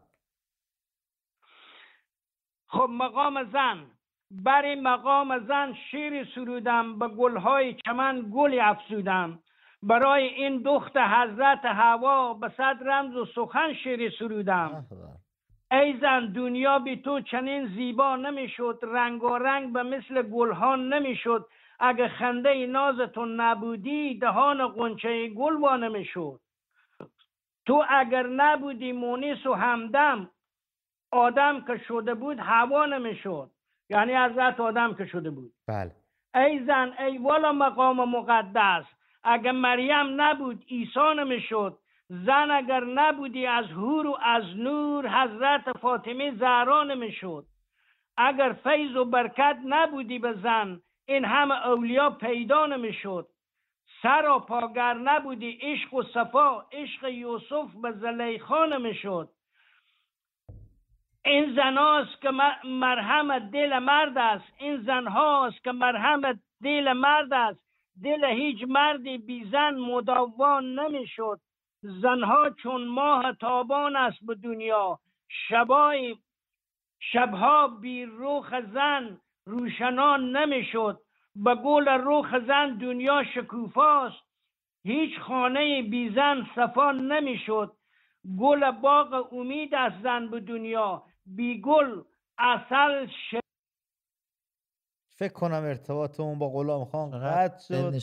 [2.66, 3.86] خب مقام زن.
[4.30, 9.38] برای مقام زن شیر سرودم به گلهای چمن گلی افزودم.
[9.82, 14.86] برای این دخت حضرت هوا به صد رمز و سخن شیر سرودم
[15.70, 18.78] ای زن دنیا بی تو چنین زیبا نمی‌شد.
[18.82, 21.48] رنگ و رنگ به مثل گلها نمی‌شد.
[21.78, 26.40] اگه خنده نازتون نبودی دهان قنچه گل وانه شد
[27.66, 30.30] تو اگر نبودی مونیس و همدم
[31.12, 33.50] آدم که شده بود هوا نمی‌شد
[33.90, 35.52] یعنی حضرت آدم که شده بود.
[35.68, 35.90] بله.
[36.34, 38.84] ای زن ای والا مقام مقدس
[39.24, 46.34] اگر مریم نبود عیسی نمی‌شد زن اگر نبودی از هور و از نور حضرت فاطمه
[46.36, 47.46] زهرا نمی‌شد
[48.16, 53.28] اگر فیض و برکت نبودی به زن این همه اولیا پیدا نمی‌شد.
[54.02, 59.28] سر و پاگر نبودی عشق و صفا عشق یوسف به زلیخا نمی‌شد.
[61.24, 62.30] این زناست که
[62.64, 64.52] مرهم دل مرد است.
[64.58, 67.60] این زنهاست که مرهم دل مرد است.
[68.02, 71.40] دل هیچ مردی بی زن مدوان نمی‌شد.
[71.82, 74.98] زنها چون ماه تابان است به دنیا.
[75.28, 76.16] شبای
[77.00, 79.20] شبها بی روخ زن.
[79.48, 81.00] روشنان نمی‌شد.
[81.34, 84.24] به گل روخ زن دنیا شکوفاست.
[84.84, 87.76] هیچ خانه بی زن صفا نمی‌شد.
[88.40, 91.04] گل باغ امید از زن به دنیا.
[91.26, 92.02] بی گل
[92.38, 93.34] اصل ش...
[95.10, 97.94] فکر کنم ارتباط اون با غلام خان قطع شد.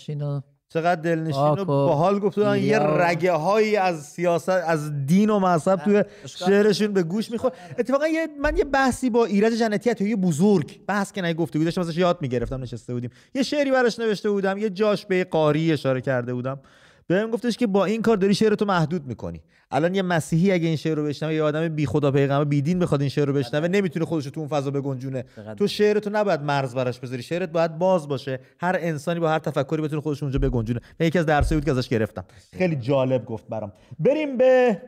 [0.75, 6.03] چقدر دلنشین و باحال گفتن یه رگه هایی از سیاست از دین و مذهب توی
[6.25, 11.11] شعرشون به گوش میخور اتفاقا یه من یه بحثی با ایرج جنتی یه بزرگ بحث
[11.11, 13.09] که نگفته بودم ازش یاد می‌گرفتم نشسته بودیم.
[13.35, 16.59] یه شعری براش نوشته بودم یه جاش به قاری اشاره کرده بودم.
[17.07, 19.41] بهم گفتش که با این کار داری شعر تو محدود می‌کنی.
[19.71, 22.79] الان یه مسیحی اگه این شعر رو بشنوه یه آدم بی خدا پیغمبر بی دین
[22.79, 25.25] بخواد این شعر رو بشنوه نمی‌تونه خودش تو اون فضا بگنجونه.
[25.57, 27.23] تو شعر تو نباید مرز براش بذاری.
[27.23, 28.39] شعرت باید باز باشه.
[28.59, 30.79] هر انسانی با هر تفکری بتونه خودش اونجا بگنجونه.
[30.99, 32.25] من یکی از درسایی بود که ازش گرفتم.
[32.57, 33.73] خیلی جالب گفت برام.
[33.99, 34.81] بریم به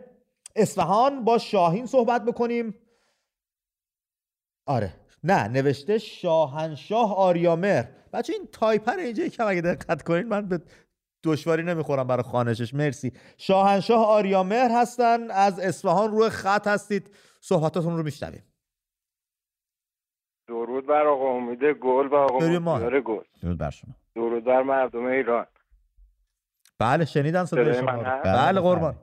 [0.55, 2.75] اصفهان با شاهین صحبت بکنیم.
[4.65, 4.93] آره.
[5.23, 7.83] نه نوشته شاهنشاه آریامر.
[8.13, 10.61] بچه این تایپر اینجا کم اگه دقت کنین من به
[11.23, 12.73] دشواری نمی‌خورم برای خانشش.
[12.73, 13.11] مرسی.
[13.37, 15.31] شاهنشاه آریا آریامهر هستن.
[15.31, 17.15] از اصفهان روی خط هستید.
[17.41, 18.43] صحبتاتون رو میشنویم.
[20.47, 23.23] درود بر آقا امید گل و آقا مدیار گل.
[23.43, 23.93] درود بر شما.
[24.15, 25.45] درود بر مردم ایران.
[26.79, 28.95] بله شنیدن صدای شما بله, بله قربان.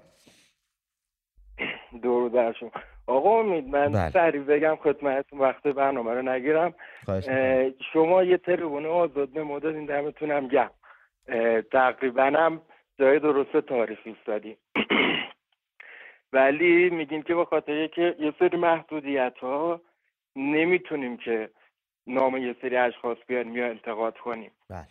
[2.03, 2.71] درود بر شما.
[3.07, 4.11] آقا امید من بله.
[4.11, 5.39] سریع بگم خدمتتون.
[5.39, 6.75] وقت برنامه رو نگیرم.
[7.93, 10.71] شما یه تریبون آزاد نمودادین دمتونم گم
[11.73, 12.63] تقریبا هم
[12.99, 14.57] جای درست تاریخ ایستادیم
[16.33, 19.81] ولی میگیم که به خاطر که یه سری محدودیت ها
[20.37, 21.51] نمی‌تونیم که
[22.07, 24.51] نام یه سری اشخاص بیان یا انتقاد کنیم.
[24.71, 24.87] بله.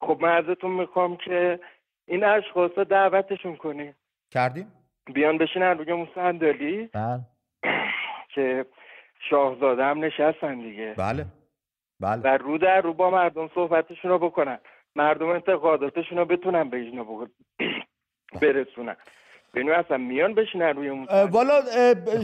[0.00, 1.60] خب من ازتون می‌خوام که
[2.06, 3.94] این اشخاص رو دعوتشون کنیم
[4.30, 4.72] کردیم؟
[5.14, 6.90] بیان بشینن روی اون صندلی.
[6.92, 7.20] بله.
[8.34, 8.66] که
[9.30, 10.94] شاهزاده هم نشستن دیگه.
[10.98, 11.26] بله.
[12.00, 12.22] بله.
[12.22, 14.58] و رو در رو با مردم صحبتشون رو بکنن.
[14.96, 17.04] مردم انتقاداتشون رو بتونن به اینا
[18.42, 18.96] برسونن.
[19.54, 21.62] بینو اصلا میان بشینن روی اون والا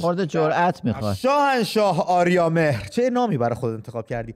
[0.01, 1.15] خورده جرأت می‌خواد.
[1.15, 2.87] شاهنشاه آریا مهر.
[2.87, 4.35] چه نامی برای خود انتخاب کردی؟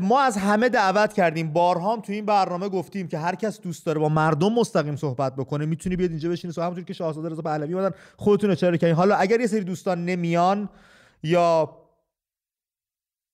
[0.00, 1.52] ما از همه دعوت کردیم.
[1.52, 5.36] بارها هم تو این برنامه گفتیم که هر کس دوست داره با مردم مستقیم صحبت
[5.36, 6.52] بکنه می‌تونی بیاد اینجا بشینی.
[6.52, 10.04] سو همونطور که شاهزاده رضا پهلوی اومدن خودتون چرا کنین حالا اگر یه سری دوستان
[10.04, 10.68] نمیان
[11.22, 11.70] یا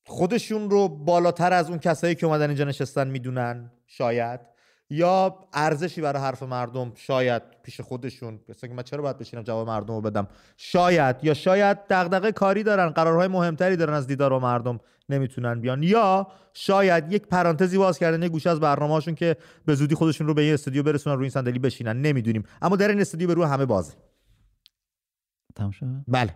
[0.07, 4.41] خودشون رو بالاتر از اون کسایی که اومدن اینجا نشستن می‌دونن شاید.
[4.91, 8.41] یا ارزشی برای حرف مردم شاید پیش خودشون.
[8.49, 11.17] مثلا که من چرا باید بشینم جواب مردم رو بدم؟ شاید.
[11.23, 14.79] یا شاید دغدغه کاری دارن قرارهای مهمتری دارن از دیدار با مردم
[15.09, 15.83] نمی‌تونن بیان.
[15.83, 19.37] یا شاید یک پرانتزی باز کردن یک گوشه از برنامه‌هاشون که
[19.67, 22.03] به زودی خودشون رو به این استودیو برسونن روی این صندلی بشینن.
[22.03, 22.45] نمی‌دونیم.
[22.63, 23.95] اما در این استودیو به رو همه بازه.
[25.55, 26.35] تمام بله.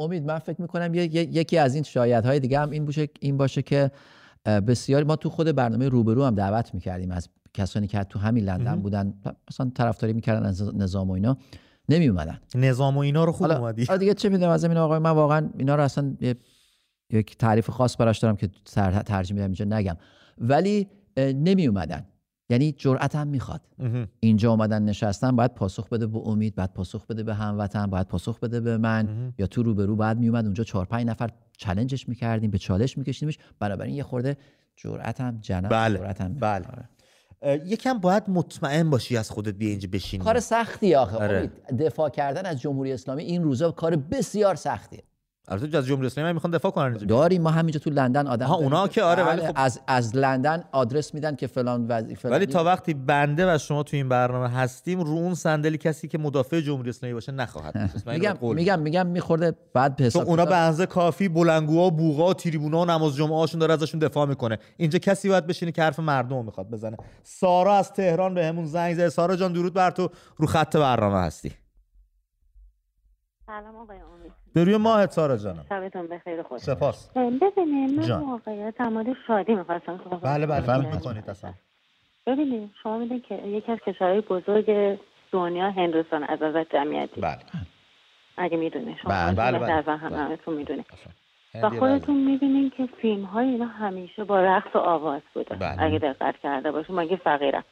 [0.00, 3.90] امید من فکر می‌کنم یکی از این شایدهای دیگه هم این باشه این باشه که
[4.44, 8.76] بسیاری ما تو خود برنامه روبرو هم دعوت می‌کردیم از کسانی که تو همین لندن
[8.76, 9.14] بودن
[9.50, 11.36] مثلا طرفداری می‌کردن از نظام و اینا
[11.88, 13.86] نمی اومدن نظام و اینا رو خوب اومدی.
[13.98, 16.16] دیگه چه می‌دونم از این آقای من واقعا اینا رو اصلا
[17.10, 18.48] یک تعریف خاص براش دارم که
[19.06, 19.96] ترجمه میدم اینجا نگم.
[20.38, 22.06] ولی نمی اومدن
[22.52, 23.60] یعنی جرأت هم می‌خواد
[24.20, 28.38] اینجا اومدن نشستن باید پاسخ بده به امید بعد پاسخ بده به هموطن باید پاسخ
[28.38, 29.32] بده به من.
[29.38, 33.38] یا تو روبرو بعد میومد اونجا چهار پنج نفر چلنجش می‌کردیم به چالش میکشیدیمش.
[33.60, 34.36] بنابراین یه خورده
[34.76, 35.98] جرأت هم جنب بله.
[35.98, 36.64] جرأت هم بله.
[37.64, 40.24] یکم باید مطمئن باشی از خودت بیا اینجا بشینی.
[40.24, 41.16] کار سختی آخه.
[41.16, 41.50] آره.
[41.78, 45.02] دفاع کردن از جمهوری اسلامی این روزا کار بسیار سختیه.
[45.48, 48.88] البته از جمهوری اسلامی می‌خوان دفاع کنن داریم ما همینجا تو لندن آدم ها اونا
[48.88, 49.52] که آره ولی خب.
[49.56, 53.96] از از لندن آدرس میدن که فلان وظیفه ولی تا وقتی بنده و شما تو
[53.96, 58.78] این برنامه هستیم رو اون صندلی کسی که مدافع جمهوری اسلامی باشه نخواهد میگم میگم
[58.78, 63.36] میگم میخورده بعد به حساب اونا به اندازه کافی بلنگوها بوغا تریبونا و نماز جمعه
[63.38, 64.58] هاشون داره ازشون دفاع می‌کنه.
[64.76, 66.96] اینجا کسی باید بشینه که حرف مردم می‌خواد بزنه.
[67.22, 70.08] سارا از تهران بهمون به زنگ زد سارا جان درود بر تو.
[70.36, 71.52] رو خط برنامه هستی.
[73.46, 74.41] سلام آقای امید.
[74.54, 75.64] به روی ماهت سارا جانم.
[75.68, 77.10] شبتون بخیر خود سپاس.
[77.16, 80.00] ببینید من واقعیت مورد شادی می‌خواستم.
[80.22, 81.52] بله بله فهم می‌کنید اصلا.
[82.26, 84.98] ببینید شما می‌دونید که یکی از کشورهای بزرگ
[85.32, 87.20] دنیا هندوستان از از جمعیتی.
[87.20, 87.38] بله.
[88.36, 89.96] اگه می‌دونید شما بله بله بله.
[89.96, 90.86] همتون می‌دونید.
[91.62, 95.54] و خودتون می‌بینید که فیلم های اینا همیشه با رقص و آواز بوده.
[95.54, 95.82] بله.
[95.82, 97.64] اگه دقت کرده باشید مگه فقیرم.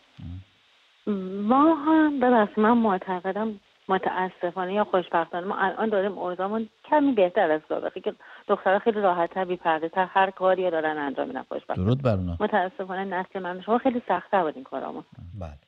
[1.43, 3.61] ما هم ببخشید من معتقدم
[3.91, 8.15] متاسفانه یا خوشبختانه ما الان داریم اوضاعمون کمی بهتر از سابقه که
[8.49, 13.39] دخترها خیلی راحتتر بی تر هر کاری دارن انجام میدن خوشبختانه درود بر متاسفانه نسل
[13.43, 15.05] من شما خیلی سختتر بود این کارامون.
[15.41, 15.59] بله.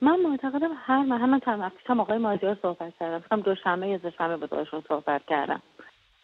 [0.00, 3.18] من معتقدم هر من همه چند پیشم آقای مازیار صحبت کردم.
[3.18, 5.62] فکرم دوشنبه یا سهشنبه با باشون صحبت کردم.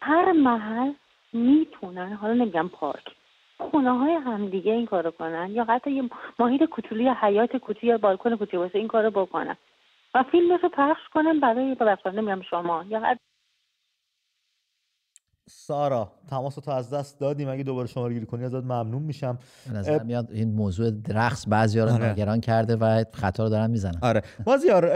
[0.01, 0.93] هر محل
[1.33, 3.03] می‌تونن حالا نمیگم پارک
[3.59, 6.03] خونه های همدیگه این کارو کنن یا حتی یه
[6.39, 9.57] محیط کوچولی یا حیات کوچی یا بالکن کوچی باشه این کارو بکنن.
[10.17, 12.85] و فیلمش رو پخش کنم برای ببخشید نمیگم شما.
[12.89, 13.17] یا هر
[15.49, 17.49] سارا تماس تو از دست دادیم.
[17.49, 19.39] اگه دوباره شما گیری کنی ازت ممنون میشم.
[19.73, 22.09] نظر میاد این موضوع رقص بعضی رو آره.
[22.09, 23.99] نگران کرده و خطا رو دارن می‌زنن.
[24.01, 24.21] آره.
[24.45, 24.91] بازیار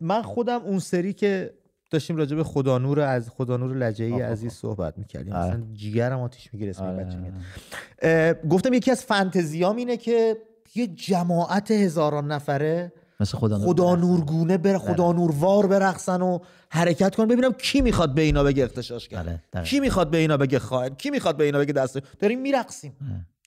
[0.00, 1.54] من خودم اون سری که
[1.90, 5.32] داشتیم راجع به خدا نور از خدا نور لجهی عزیز صحبت می‌کردیم.
[5.32, 5.50] آره.
[5.50, 7.04] مثلا جیگرم آتیش می‌گیره اسم آره.
[7.04, 10.36] بچه گفتم یکی از فانتزیام اینه که
[10.74, 15.20] یه جماعت هزاران نفره مثل خدا, خدا نورگونه بر خدا بله.
[15.20, 16.38] نوروار برقصن و
[16.70, 17.26] حرکت کن.
[17.26, 19.42] ببینم کی می‌خواد به اینا بگه اختشاش کرد.
[19.52, 22.96] بله، کی می‌خواد به اینا بگه خائن کی می‌خواد به اینا بگه دست؟ داریم میرقصیم.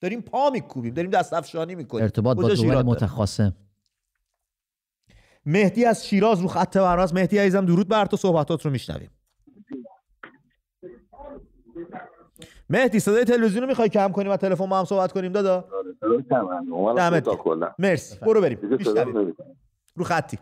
[0.02, 0.94] داریم پا میکوبیم.
[0.94, 2.04] داریم دست افشانی می‌کنیم.
[2.04, 3.56] ارتباط با دول متخاصم.
[5.46, 8.18] مهدی از شیراز رو خط برنامه مهدی عزیزم درود بر تو.
[8.18, 9.10] صحبتات رو میشنویم.
[12.72, 15.66] مهدی صدای تلویزیون رو می‌خوای کم کنیم و تلفن با هم صحبت کنیم دادا؟
[16.98, 17.28] دمت
[17.80, 18.20] مرسی.
[18.20, 18.60] برو بریم.
[19.96, 20.38] رو خطی.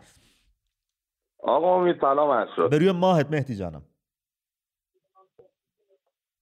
[1.38, 3.82] آقا امید سلام به روی ماهت مهدی جانم.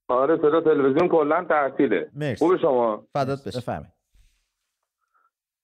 [0.08, 3.06] آره صدا تلویزیون کلا تعطیله خوب شما.
[3.14, 3.97] فدات بشه بفرمایید.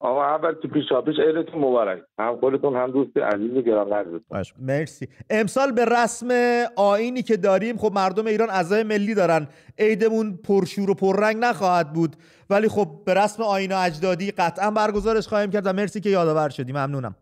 [0.05, 2.03] آقا اول تو پیشا پیش عیدتون مبارک.
[2.19, 4.21] هم خودتون هم دوست عزیز گرامی
[4.61, 5.09] مرسی.
[5.31, 6.29] امسال به رسم
[6.77, 9.47] آینی که داریم خب مردم ایران اعضای ملی دارن.
[9.79, 12.17] عیدمون پرشور و پررنگ نخواهد بود.
[12.51, 16.49] ولی خب به رسم آین و اجدادی قطعا برگزارش خواهیم کرد و مرسی که یادآور
[16.49, 16.73] شدی.
[16.73, 17.15] ممنونم.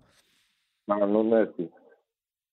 [0.88, 1.26] ممنون.
[1.26, 1.70] مرسی.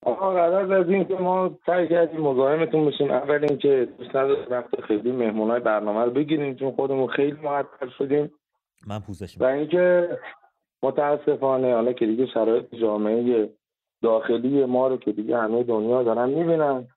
[0.05, 3.11] آقا قرار از این که ما سعی کردیم مزاحمتون بشیم.
[3.11, 8.31] اول اینکه دوست نداریم وقت خیلی مهمونای برنامه رو بگیریم چون خودمون خیلی معطل شدیم.
[8.87, 10.17] من پوزش و اینکه
[10.83, 13.49] متاسفانه حالا که دیگه شرایط جامعه
[14.01, 16.87] داخلی ما رو که دیگه همه دنیا دارن می‌بینن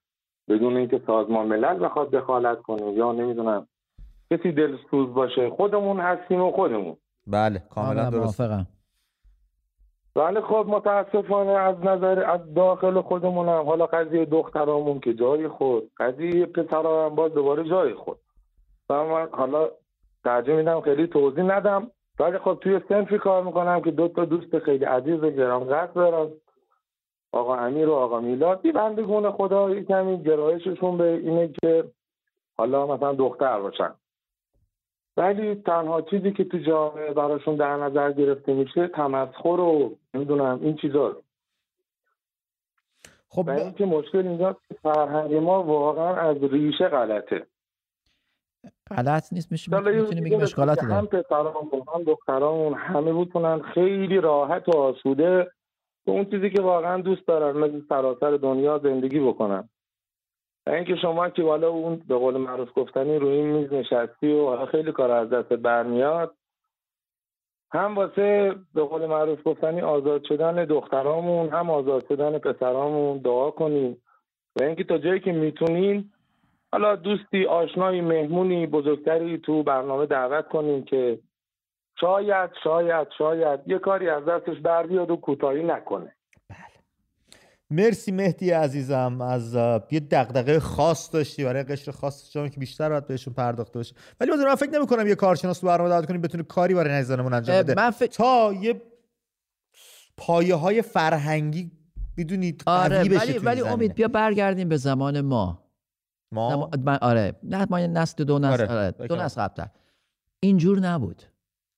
[0.49, 3.67] بدون اینکه سازمان ملل بخواد دخالت کنه یا نمی‌دونم
[4.31, 6.97] کسی دلسوز باشه خودمون هستیم و خودمون.
[7.27, 8.41] بله کاملا درست.
[10.17, 15.91] ولی خب متاسفانه از نظر از داخل خودمون هم حالا قضیه دخترامون که جای خود
[15.97, 18.19] قضیه پسرام هم باز دوباره جای خود.
[18.91, 19.69] من حالا
[20.25, 21.91] ترجیح میدم خیلی توضیح ندم.
[22.21, 26.31] ولی خب توی سنفی کار می‌کنم که دو تا دوست خیلی عزیز گرام قصد دارم
[27.33, 28.63] آقا امیر و آقا میلاد.
[28.63, 31.85] بی بندگون خدا کمی گرایششون به اینه که
[32.57, 33.95] حالا مثلا دختر باشن.
[35.17, 40.77] ولی تنها چیزی که تو جامعه براشون در نظر گرفته میشه تمسخر و نمی‌دونم این
[40.77, 41.17] چیزا.
[43.29, 43.75] خب ب...
[43.75, 47.47] که مشکل اینجا فرهنگ ما واقعا از ریشه غلطه.
[48.91, 51.55] غلط نیست میشه می‌تونیم بگیم اشکالاتی هم پسران
[51.95, 55.51] هم دختران همه بتونن خیلی راحت و آسوده
[56.07, 59.69] به اون چیزی که واقعا دوست دارن مثل سراسر دنیا زندگی بکنن.
[60.67, 64.67] و اینکه شما که والا اون به قول معروف گفتنی روی این میز نشستی و
[64.67, 66.35] خیلی کار از دست برمیاد
[67.73, 74.03] هم واسه به قول معروف گفتنی آزاد شدن دخترامون هم آزاد شدن پسرامون دعا کنیم
[74.61, 76.12] و اینکه تا جایی که می‌تونین
[76.73, 81.19] حالا دوستی آشنایی مهمونی بزرگتری تو برنامه دعوت کنیم که
[82.01, 86.13] شاید شاید شاید یه کاری از دستش بر بیاد و کوتاهی نکنه.
[87.71, 89.55] مرسی مهدی عزیزم از
[89.91, 91.45] یه دغدغه خاص داشتی.
[91.45, 93.95] برای قشر خاص چون که بیشتر باید بهشون پرداخته باشه.
[94.21, 97.33] ولی من فکر نمی کنم یه کارشناس تو برنامه دعوت کنیم بتونه کاری برای نزدنمون
[97.33, 97.75] انجام بده.
[97.75, 98.83] من تا یه
[100.17, 101.71] پایه های فرهنگی
[102.19, 105.63] بدونید آره ولی ولی امید بیا برگردیم به زمان ما.
[106.33, 106.71] ما؟
[107.01, 107.35] آره.
[107.43, 108.95] نه ما نسل دو نسل آره.
[108.99, 109.09] آره.
[109.09, 109.69] دو نسل قبلتر.
[110.41, 111.23] اینجور نبود.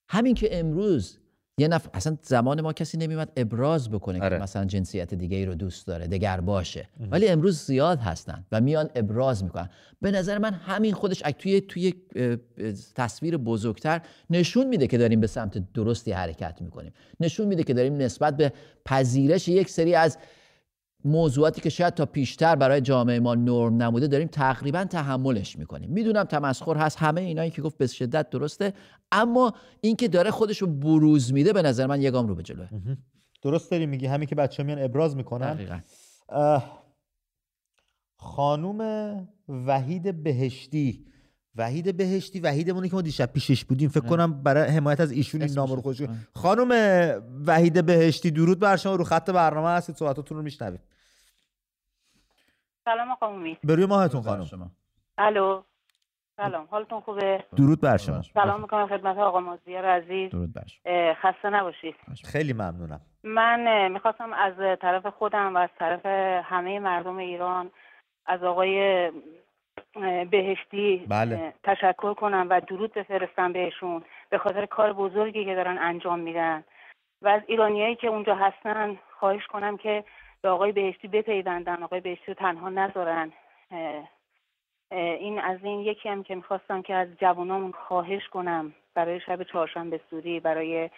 [0.09, 1.19] همین که امروز
[1.59, 4.43] یه نفر اصلا زمان ما کسی نمیمد ابراز بکنه که آره.
[4.43, 6.89] مثلا جنسیت دیگه ای رو دوست داره دگر باشه.
[7.11, 9.69] ولی امروز زیاد هستن و میان ابراز می‌کنن.
[10.01, 11.95] به نظر من همین خودش توی توی
[12.95, 14.01] تصویر بزرگتر
[14.31, 16.93] نشون میده که داریم به سمت درستی حرکت می‌کنیم.
[17.21, 18.53] نشون میده که داریم نسبت به
[18.85, 20.19] پذیرش یک سری از
[21.05, 25.91] موضوعاتی که شاید تا پیشتر برای جامعه ما نرم نموده داریم تقریبا تحملش می‌کنیم.
[25.91, 28.73] می‌دونم تمسخر هست همه اینایی که گفت به شدت درسته
[29.13, 32.69] اما اینکه داره خودش رو بروز میده به نظر من یگام رو به جلوه.
[33.43, 34.07] درست داری میگی.
[34.07, 35.83] همین که بچه میان ابراز می‌کنن.
[38.17, 38.81] خانوم
[39.49, 41.07] وحید بهشتی.
[41.57, 43.89] وحید بهشتی وحیدمونی که ما دیشب پیشش بودیم.
[43.89, 46.03] فکر کنم برای حمایت از ایشون این نام رو خوش
[46.35, 46.71] خانم
[47.47, 48.95] وحید بهشتی درود بر شما.
[48.95, 49.97] رو خط برنامه هستید.
[49.97, 50.81] صحبتاتون رو میشنوید.
[52.85, 53.59] سلام آقا امید.
[53.65, 54.45] به روی ماهتون خانم.
[54.45, 54.67] شما.
[55.19, 55.63] الو.
[56.37, 56.69] سلام.
[56.71, 58.23] حالتون خوبه؟ درود بر شما.
[58.23, 60.31] سلام می‌کنم خدمت آقا مازیار عزیز.
[60.31, 61.95] درود بر خسته نباشید.
[62.25, 63.01] خیلی ممنونم.
[63.25, 66.07] من می‌خواستم از طرف خودم و از طرف
[66.45, 67.71] همه مردم ایران
[68.27, 69.11] از آقای
[70.31, 71.55] بهشتی بله.
[71.63, 76.65] تشکر کنم و درود بفرستم بهشون به خاطر کار بزرگی که دارن انجام میدن.
[77.23, 80.05] و از ایرانیایی که اونجا هستن خواهش کنم که
[80.45, 83.33] به آقای بهشتی بپیوندن آقای بهشتی رو تنها نذارن.
[84.91, 90.01] این از این یکی هم که می‌خواستم که از جوانامون خواهش کنم برای شب چهارشنبه
[90.11, 90.91] سوری برای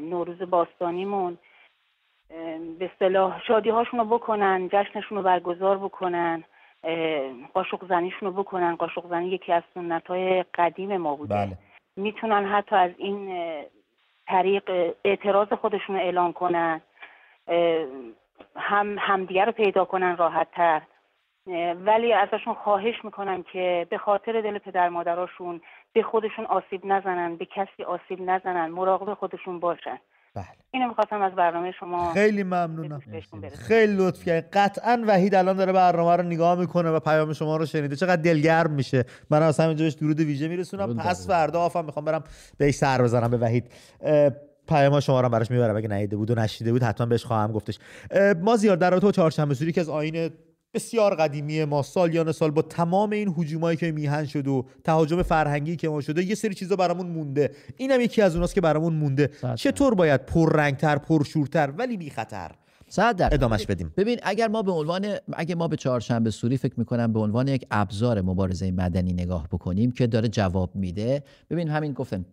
[0.00, 1.38] نوروز باستانیمون.
[2.78, 6.44] به اصطلاح شادی هاشون رو بکنن جشنشون رو برگزار بکنن
[7.54, 8.76] قاشق زنیشون رو بکنن.
[8.76, 11.34] قاشق زنی یکی از سنت های قدیم ما بوده.
[11.34, 11.58] بله.
[11.96, 13.44] می‌تونن حتی از این
[14.26, 16.80] طریق اعتراض خودشون رو اعلام کنن.
[18.56, 20.82] هم همدیگه رو پیدا کنن راحت تر
[21.86, 25.60] ولی ازشون خواهش می‌کنم که به خاطر دل پدر مادراشون
[25.92, 29.98] به خودشون آسیب نزنن به کسی آسیب نزنن مراقب خودشون باشن.
[30.34, 30.44] بله.
[30.70, 33.00] اینو می‌خواستم از برنامه شما خیلی ممنونم.
[33.68, 37.66] خیلی لطف کرد قطعا وحید الان داره برنامه رو نگاه می‌کنه و پیام شما رو
[37.66, 37.96] شنیده.
[37.96, 39.04] چقدر دلگرم میشه.
[39.30, 40.96] من از همینجا بهش درود ویژه میرسونم.
[40.96, 42.24] پس فردا آفم می‌خوام برم
[42.58, 43.72] بهش سر بزنم به وحید.
[44.68, 45.76] پیام شما رو براش می‌برم.
[45.76, 47.78] اگه نیده بود و نشیده بود حتما بهش خواهم گفتش.
[48.40, 50.30] ما زیاد در تو چهارشنبه سوری که از آین
[50.74, 55.76] بسیار قدیمی ما سالیان سال با تمام این هجومایی که میهن شد و تهاجم فرهنگی
[55.76, 57.50] که ما شده یه سری چیزا برامون مونده.
[57.76, 59.30] اینم یکی از اوناست که برامون مونده.
[59.54, 62.50] چطور باید پررنگتر پرشورتر ولی بی خطر
[62.88, 63.92] ساعت در ادامش بدیم.
[63.96, 67.66] ببین اگر ما به عنوان اگر ما به چهارشنبه سوری فکر می‌کنم به عنوان یک
[67.70, 71.22] ابزار مبارزه مدنی نگاه بکنیم که داره جواب میده.
[71.50, 72.24] ببین همین گفتن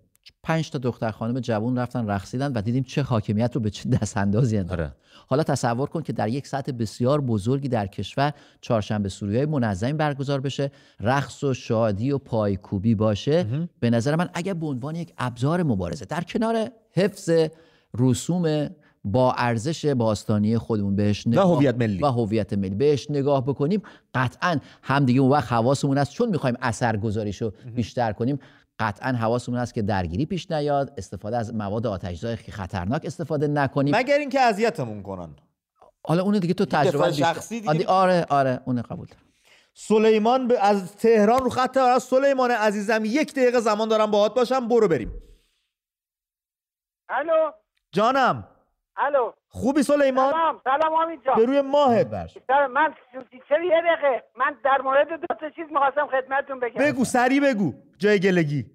[0.44, 4.18] پنج تا دختر خانم جوون رفتن رقصیدن و دیدیم چه حاکمیت رو به چه دست
[4.18, 4.92] اندازی آره.
[5.28, 9.94] حالا تصور کن که در یک سطح بسیار بزرگی در کشور چهارشنبه سوری های منظمی
[9.94, 13.46] برگزار بشه رقص و شادی و پایکوبی باشه.
[13.80, 17.30] به نظر من اگر به عنوان یک ابزار مبارزه در کنار حفظ
[17.98, 18.70] رسوم
[19.04, 22.04] با ارزش باستانی خودمون بهش نگاه و هویت ملی.
[22.04, 23.82] و هویت ملی بهش نگاه بکنیم
[24.16, 26.12] قطعا هم دیگه اون وقت حواسمون است.
[26.12, 28.40] چون می‌خوایم اثرگذاریشو بیشتر کنیم
[28.80, 33.96] قطعا حواسمون هست که درگیری پیش نیاد استفاده از مواد آتشزای خطرناک استفاده نکنیم.
[33.96, 35.36] مگر اینکه اذیتمون کنن.
[36.04, 39.08] حالا اون دیگه تو تجربه شخصی دیگه آره آره اون قبول
[39.74, 40.54] سلیمان ب...
[40.62, 45.14] از تهران رو خط از سلیمان عزیزم یک دقیقه زمان دارم باهات باشم برو بریم.
[47.10, 47.52] الو؟
[47.92, 48.48] جانم.
[49.00, 49.32] الو.
[49.50, 51.36] خوبی سلیمان؟ سلام سلام آمین جان.
[51.36, 52.38] به روی ماهت برش.
[52.70, 52.94] من
[53.50, 54.24] چه یه دقیقه.
[54.38, 56.86] من در مورد دو تا چیز می‌خواستم خدمتتون بگم.
[56.86, 57.74] بگو سری بگو.
[57.98, 58.66] جای گلگی.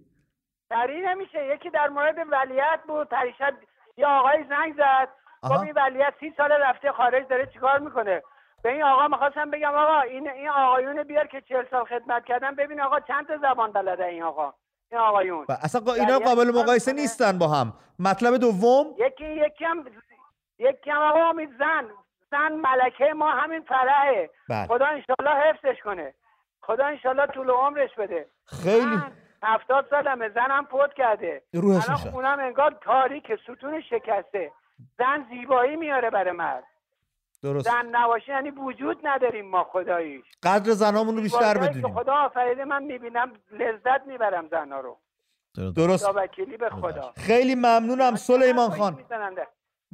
[0.68, 1.46] سری نمیشه.
[1.54, 3.08] یکی در مورد ولیت بود.
[3.08, 3.54] پریشب
[3.96, 5.08] یه آقای زنگ زد.
[5.42, 8.22] خب این ولیت سی سال رفته خارج داره چیکار می‌کنه؟
[8.62, 12.54] به این آقا می‌خواستم بگم آقا این این آقایون بیار که چهل سال خدمت کردن.
[12.54, 14.54] ببین آقا چند تا زبان بلده این آقا؟
[14.92, 15.46] این آقایون.
[15.62, 17.72] اصلا اینا قابل مقایسه نیستن با هم.
[17.98, 19.84] مطلب دوم؟ یکی یکی هم
[20.58, 21.90] یک آقا زن
[22.30, 24.66] زن ملکه ما همین فرحه بله.
[24.66, 26.14] خدا انشالله حفظش کنه.
[26.60, 28.26] خدا انشالله طول عمرش بده.
[28.46, 28.98] خیلی.
[29.42, 31.42] هفتاد سالمه زنم پود کرده.
[31.52, 34.52] روحش الان خونم انگار تاریک ستون شکسته.
[34.98, 36.64] زن زیبایی میاره برای مرد
[37.42, 37.70] درست.
[37.70, 40.24] زن نباشه یعنی وجود نداریم ما خداییش.
[40.42, 41.94] قدر زنامون رو بیشتر بدونیم.
[41.94, 44.98] خدا آفریده من می‌بینم لذت می‌برم زنها رو.
[45.76, 46.14] درست.
[46.58, 49.04] به خدا خیلی ممنونم سلیمان خان.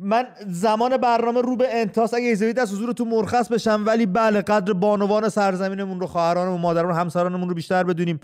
[0.00, 4.72] من زمان برنامه رو به انتاس اگه ایزوید از حضورتون مرخص بشم ولی بله قدر
[4.72, 8.20] بانوان سرزمینمون رو خواهرانمون و همسرانمون رو بیشتر بدونیم.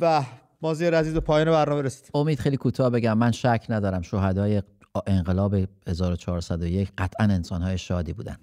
[0.00, 0.22] و
[0.62, 4.62] مازی عزیز به پایان برنامه رسیدیم امید خیلی کوتاه بگم من شک ندارم شهدای
[5.06, 5.54] انقلاب
[5.86, 8.36] 1401 قطعا انسانهای شادی بودن.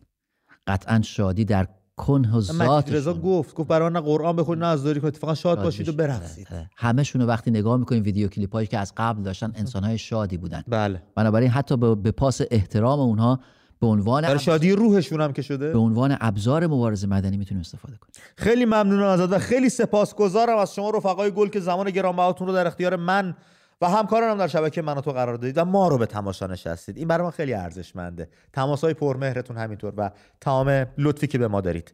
[0.67, 1.67] قطعا شادی در
[1.97, 5.63] کنه و ذات رضا گفت گفت برای نه قرآن بخونید نه داری کنید فقط شاد
[5.63, 6.47] باشید و برقصید.
[6.75, 10.37] همه شونو وقتی نگاه می‌کنیم ویدیو کلیپ هایی که از قبل داشتن انسان های شادی
[10.37, 10.63] بودن.
[10.67, 11.01] بله.
[11.15, 13.39] بنابراین حتی به پاس احترام اونها
[13.79, 17.97] به عنوان برای شادی روحشون هم که شده؟ به عنوان ابزار مبارزه مدنی می‌تونیم استفاده
[17.97, 18.11] کنیم.
[18.35, 22.67] خیلی ممنونم ازت و خیلی سپاسگزارم از شما رفقای گل که زمان گرانبهاتون رو در
[22.67, 23.35] اختیار من
[23.81, 26.97] و همکارانم در شبکه من و تو قرار دادید و ما رو به تماشا نشستید.
[26.97, 28.29] این برای ما خیلی ارزشمنده.
[28.53, 30.11] تماسای پرمهرتون همینطور و
[30.41, 31.93] تمام لطفی که به ما دارید.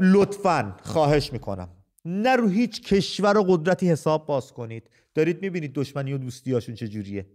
[0.00, 1.68] لطفا خواهش می‌کنم.
[2.04, 4.90] نه رو هیچ کشور و قدرتی حساب باز کنید.
[5.14, 7.26] دارید می‌بینید دشمنی و دوستی هاشون چجوریه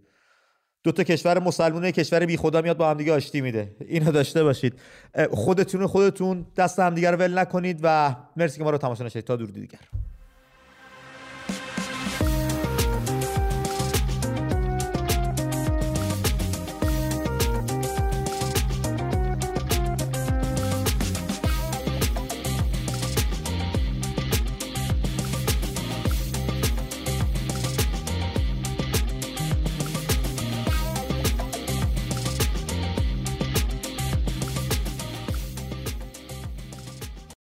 [0.84, 3.76] دو تا کشور مسلمونه کشور بی خدا میاد با همدیگه آشتی میده.
[3.80, 4.74] اینو داشته باشید.
[5.30, 9.36] خودتون خودتون دست همدیگه رو ول نکنید و مرسی که ما رو تماشا نشدید تا
[9.36, 9.78] دور دیگر.